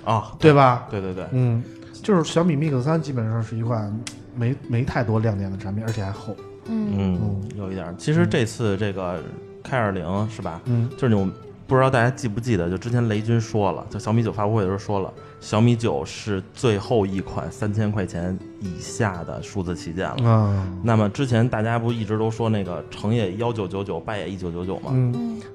[0.04, 0.86] 啊，对吧？
[0.90, 1.62] 对对对，嗯，
[2.02, 3.92] 就是小米 Mix 三基本上是一款
[4.34, 6.36] 没没太多亮点的产品，而且还厚。
[6.68, 7.94] 嗯嗯，有一点。
[7.96, 9.22] 其实这次这个
[9.62, 10.60] K 二零是吧？
[10.66, 11.30] 嗯就是那种
[11.66, 20.30] 不知道大家记不记得，就之前雷军说了，就小米九发布会的时候说了，小米九是最后一款三千块钱以下的数字旗舰了。
[20.30, 24.92] 啊，那么之前大家不一直都说那个成也幺九九九，败也一九九九嘛，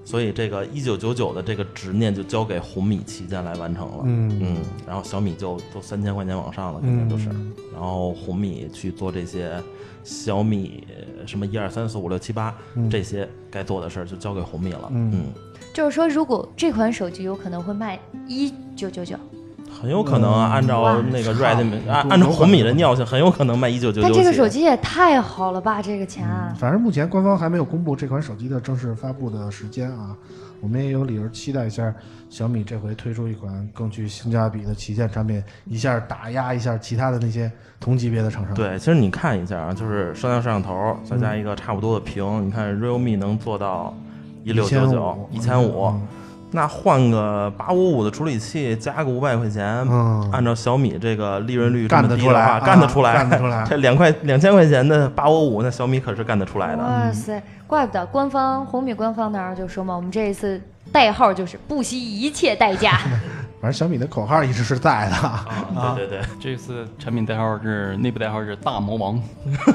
[0.04, 4.04] 所以这个一九九九的这个执念就交给红米旗舰来完成了。
[4.04, 7.30] 嗯嗯，然后小米就都三千块钱往上了，肯定就是。
[7.30, 9.60] 嗯然后红米去做这些
[10.04, 14.88] 小米呃什么一二三四五六七八嗯这些该做的事儿就交给红米了。
[14.92, 15.26] 嗯嗯，
[15.74, 17.98] 就是说，如果这款手机有可能会卖
[18.28, 19.16] 一九九九，
[19.82, 24.08] 很有可能啊，嗯按照那个 Redmi 按照红米的尿性，很有可能卖一九九九。
[24.08, 30.16] 但这个手机也太好了吧，这个钱啊，反正目前官方还没有公布这款手机的正式发布的时间啊，
[30.60, 31.94] 我们也有理由期待一下
[32.30, 37.50] 小米这回推出一款更具性价比的旗舰产品，一下打压一下其他的那些
[37.80, 38.54] 同级别的厂商。
[38.54, 43.96] 对，其实你看一下啊，就是双向摄像头，再加一个差不多的屏，你看 realme 能做到
[44.44, 46.02] 一六九九、一千五，嗯。
[46.54, 50.30] 那换个八五五的处理器，加个五百块钱，嗯。
[50.34, 53.64] 按照小米这个利润率这干么低的话，得出来啊干得出来，干得出来。
[53.70, 56.84] 这两块两千块钱的八五五，那小米可是干得出来的。
[56.84, 60.62] 哇塞，怪不得官方红米官方那儿就说嘛，我们这一次
[60.92, 63.00] 代号就是不惜一切代价。
[63.62, 65.16] 反正小米的口号一直是在的。
[65.16, 69.22] 啊，对对对，这次产品代号是内部代号是大魔王，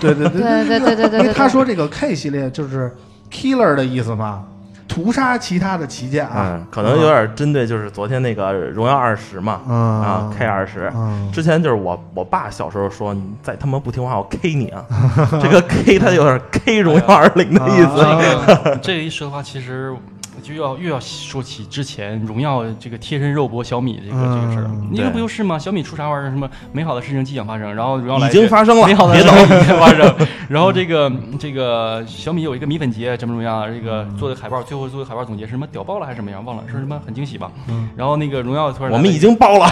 [0.00, 0.42] 对对对。
[0.42, 2.94] 对对对对对对，因为他说这个 K 系列就是
[3.30, 4.44] killer 的意思嘛，
[4.88, 6.52] 屠杀其他的旗舰啊。
[6.54, 10.90] 嗯，可能有点针对，就是昨天那个荣耀二十嘛，嗯啊，K 二十。
[10.94, 14.84] 嗯之前就是我我爸小时候说，你再他妈不听话，我 K 你啊！
[15.42, 18.00] 这个 K 他有点 K 荣耀二零的意思。
[18.00, 19.94] 啊这个这个一说的话，其实
[20.42, 25.58] 就要又要说起之前荣耀这个贴身肉搏小米这个、这个事儿嗯，你这对不就是吗？
[25.58, 26.30] 小米出啥玩意儿？
[26.30, 30.14] 什么美好的事情即将发生，然后荣耀来已经发生了美好的别事情已经发生。
[30.48, 33.70] 然后这个这个小米有一个米粉节，怎么怎么样？
[33.70, 36.42] 这个做的海报，最后做的海报总结是什么屌爆了还是什么样？
[36.42, 37.52] 忘了，说什么很惊喜吧。
[37.68, 39.26] 嗯然后那个荣耀突然我们已经。
[39.26, 39.66] 经包了，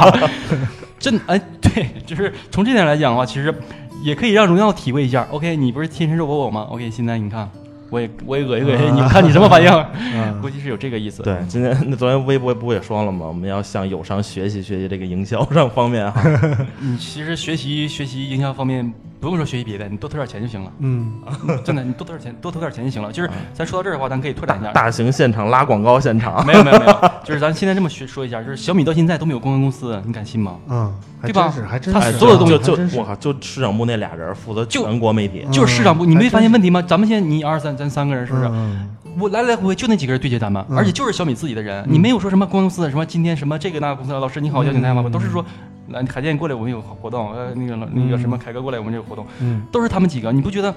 [0.98, 3.54] 真哎，对， 就是从这点来讲的话，其实
[4.02, 5.28] 也可以让荣耀体会一下。
[5.30, 7.50] OK，你不是贴身肉搏我吗？OK，现在你看，
[7.92, 9.70] 我也我也恶心恶心，你们看你什么反应？
[10.14, 11.22] 嗯估计是有这个意思。
[11.22, 13.26] 对，今天那昨天微博不也说了吗？
[13.26, 16.14] 我们要向友商学习学习这个营销上方面啊。
[16.80, 18.90] 你其实学习学习营销方面，
[19.22, 20.72] 不用说学习别的，你多投点钱就行了。
[20.80, 21.12] 嗯，
[21.62, 23.12] 真的，你多投点钱，多投点钱就行了。
[23.12, 24.72] 就是咱说到这儿的话，咱可以拓展一下。
[24.72, 26.92] 大型现场拉广告现场，没有没有没有，
[27.22, 30.56] 就是咱现在这么学说一下，就是小米到现在都没有公关公司，你敢信吗？
[30.68, 30.92] 嗯，
[31.22, 36.82] 对吧，还真他所有的东西就我靠，就市场部那俩人负责就全国媒体，就是市场部，嗯你没发现问题吗？
[36.82, 38.46] 咱们现在你二三，咱三个人是不是？
[38.50, 38.88] 嗯。
[39.18, 40.76] 我来来回回就那几个人对接咱们，嗯。
[40.76, 45.02] 而且就是小米自己的人，你没有说什么公司什么今天什么这个那个公司的老师你好，邀请大家吗？
[45.04, 45.44] 嗯都是说，
[45.92, 49.62] 来海淀过来我们有活动，呃那个那个什么凯哥过来我们这有活动，嗯。
[49.70, 50.74] 都是他们几个，你不觉得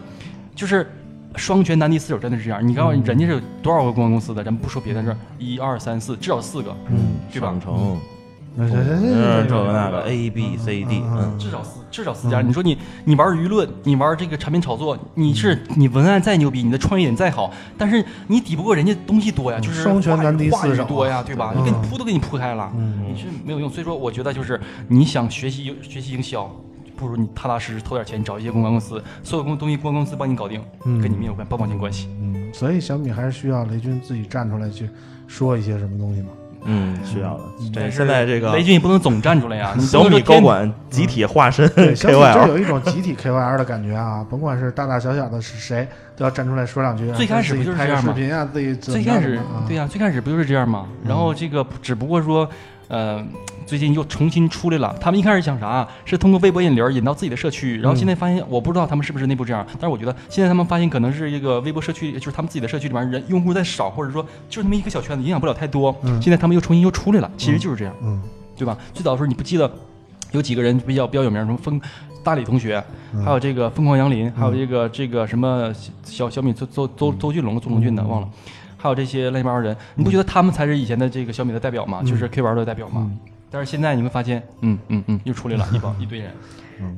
[0.53, 0.89] 就是
[1.35, 2.65] 双拳难敌四手真的是这样？
[2.65, 3.01] 你看嗯。
[3.03, 7.47] 人家是有多少个公关公司的，咱们不说别的，事儿一二三四，至少四个，嗯，对吧？
[7.47, 7.59] 上？
[7.59, 8.14] 乘，那
[8.57, 12.41] 这这嗯，这个那个 A B C D，嗯，至少四至少四家。
[12.41, 21.53] 你说你你玩舆论，你玩这个产品炒作，你是你文案再牛逼，你的创意点再好，但是你抵不过人家东西多呀，就是双拳难敌话语四手多呀，对吧？
[21.55, 23.69] 嗯你给你铺都给你铺开了，嗯你是没有用。
[23.69, 26.49] 所以说，我觉得就是你想学习学习营销。
[26.97, 32.07] 不如你踏踏实实投点钱，找一些公关公司，所有公东西公关公司帮你搞定，嗯跟你没有关半毛钱关系。
[32.21, 34.89] 嗯，所以小米还是需要雷军自己站出来去
[35.27, 36.29] 说一些什么东西嘛。
[36.65, 37.43] 嗯，需要的。
[37.73, 44.25] 这但是现在这个雷军也不能总站出来呀，小米高管集体化身对， 小米真 KOL，有一种集体 KOL 的感觉啊！
[44.29, 45.87] 甭管是大大小小的是谁，
[46.17, 47.13] 都要站出来说两句啊。
[47.15, 50.87] 最开始不就是这样吗视频啊，自己最开始对呀、最开始不就是这样吗？
[51.05, 52.49] 然后这个只不过说，
[52.87, 53.23] 呃，
[53.65, 54.95] 最近又重新出来了。
[55.01, 55.87] 他们一开始想啥？
[56.05, 65.95] 是通过微博引流引到自己的社区，然后现在发现，我不知道他们是不是内部这样，但是我觉得现在他们发现可能是一个微博社区，就是他们自己的社区里面人用户在少，或者说就是那么一个小圈子，影响不了太多。
[66.03, 68.21] 嗯现在他们又重新又出来了，其实就是这样，嗯
[68.55, 68.77] 对吧？
[68.93, 69.69] 最早的时候你不记得
[70.31, 71.81] 有几个人比较比较有名，什么风
[72.23, 72.83] 大李同学，
[73.13, 75.73] 嗯还有这个疯狂杨林，还有这个这个什么
[76.03, 78.29] 小小米周周周周俊龙、周龙俊的忘了。
[78.85, 82.03] 还有这些乱七八糟人，你不觉得他们才是以前的这个小米的代表吗？
[82.03, 83.11] 就是 K 玩的代表吗？
[83.49, 86.31] 但是现在你会发现，嗯嗯嗯，又出来了一帮 一堆人。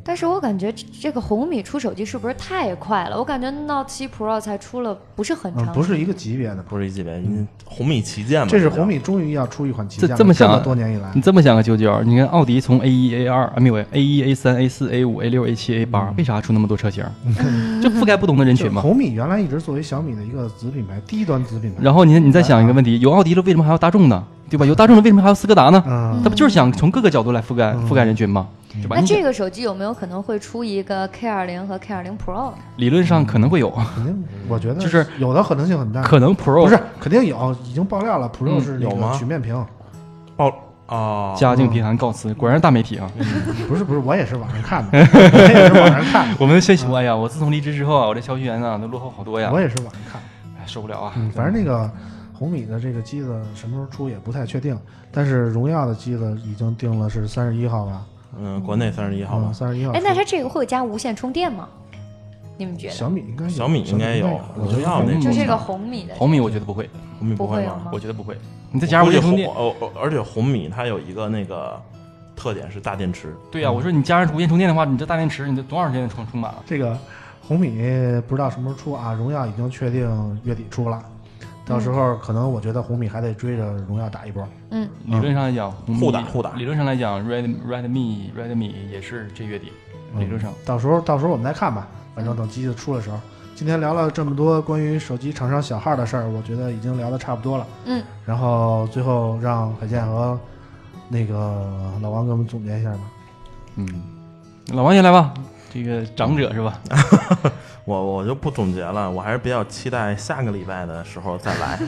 [0.03, 3.17] 但是我感觉这这个红米出手机是不是太快了？
[3.17, 6.63] 我感觉 Note 7 Pro 才出了不是很长，嗯，不是一个级别的。
[6.63, 17.03] 不是一级别，因红米旗舰嘛，这是红米终于要出一款旗舰了，这这么想啊多年以来你，这么想啊，九九，你看奥迪从 A 一、A 二啊，没有 A 一、A 三、A 四、A 五、A 六、A 七、A 八，为啥出那么多车型？
[17.81, 18.81] 就覆盖不同的人群嘛。
[18.81, 21.77] 红米原来一直作为小米的一个子品牌，低端子品牌。
[21.81, 24.23] 然后你你再想一个问题，有奥迪了，为什么还要大众呢？
[24.49, 24.65] 对吧？
[24.65, 25.83] 有大众的，为什么还有斯柯达呢？
[25.87, 28.47] 嗯他不就是想从各个角度来覆盖覆盖人群吗？
[28.81, 28.95] 对吧？
[28.99, 32.51] 那这个手机有没有可能会出一个 K 二零和 K 二零 Pro？
[32.75, 36.01] 理论上可能会有，肯定，我觉得就是有的可能性很大。
[36.01, 39.65] 可能 Pro 不是肯定有，已经爆料了，Pro 嗯是有吗曲面屏，
[40.35, 40.53] 爆
[40.85, 43.09] 啊，家境贫寒告辞，果然大媒体啊！
[43.67, 50.27] 不是不是，我也是网上看的， 我也是网上看的，我们学习，哎呀，我自从离职之后啊，我这消息源啊都落后好多呀我，也是网上看的。
[50.59, 51.11] 哎受不了啊！
[51.17, 51.89] 嗯，反正那个
[52.37, 54.77] 红米的这个机子什么时候出也不太确定，
[55.11, 58.05] 但是荣耀的机子已经定了是三十一号吧？
[58.39, 59.97] 嗯，国内三十一号嗯，吧，三十一号出。
[59.97, 61.67] 哎，那它这个会加无线充电吗？
[62.57, 62.93] 你们觉得？
[62.93, 67.47] 小米应该有，小米应该有我觉得荣耀那就这个嗯红米的红米我觉得不会，红米会吗？
[67.47, 68.37] 不会有吗我觉得不会。
[68.71, 71.81] 你再加上无线充电，哦哦，而且红米它有一个那个
[72.35, 76.63] 特点是大电池，对呀、我说你加上无线充电的话，你这大电池你得多长时间充充满了？
[76.65, 76.97] 这个
[77.47, 77.69] 红米
[78.27, 81.01] 不知道什么时候出啊，荣耀已经确定月底出了，
[81.67, 84.47] 到时候可能我觉得红米还得追着荣耀打一波。
[84.71, 89.71] 嗯，理论上来讲，互打互打理论上来讲，Red Redmi Redmi 也是这月底，
[90.15, 90.53] 理论上。
[90.65, 93.19] 到时候到时候我们再看吧，反正等机子出的时候。
[93.53, 97.65] 今天聊了这么多关于手机厂商小号的事儿，我觉得已经聊的差不多了。
[97.85, 100.39] 嗯，然后最后让海健和
[101.09, 101.65] 那个
[101.99, 102.99] 老王给我们总结一下吧。
[103.75, 103.87] 嗯，
[104.73, 105.33] 老王先来吧，
[105.73, 106.79] 这个长者是吧？
[107.87, 111.79] 我我就不总结了，我还是比较期待下个礼拜的时候再来。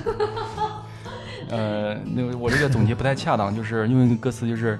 [1.51, 4.79] 呃，那我这个总结不太恰当，就是因为歌词就是。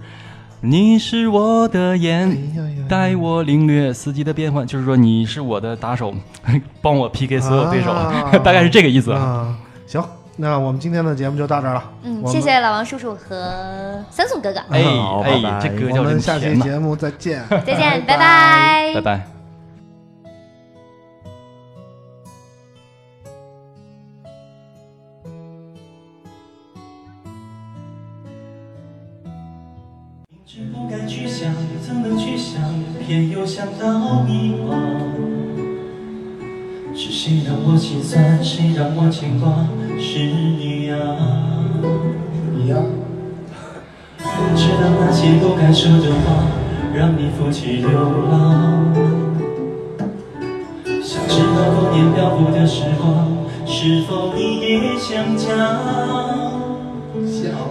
[0.61, 2.38] 你是我的眼，
[2.89, 6.13] 带我领略四季的变换，就是说你是我的打手，
[6.82, 9.13] 帮我 PK 所有对手，啊大概是这个意思。
[9.13, 9.55] 啊，
[9.88, 10.03] 行，
[10.36, 11.84] 那我们今天的节目就到这儿了。
[12.03, 16.53] 嗯，谢谢老王叔叔和三宋哥哥，哎好拜拜哎，这歌我们下期！
[16.59, 19.39] 节目再见，再见，拜拜，拜拜。
[33.10, 34.80] 想，偏又想到遗忘。
[36.93, 39.66] 是谁让我心酸，谁让我牵挂？
[39.97, 40.95] 是你呀、
[42.53, 42.76] 你呀、
[44.55, 46.45] 知道那些不该说的话，
[46.93, 47.89] 让你负气流
[48.30, 48.93] 浪。
[51.01, 53.28] 想知道多年漂浮的时光，
[53.66, 56.59] 是否你也想家？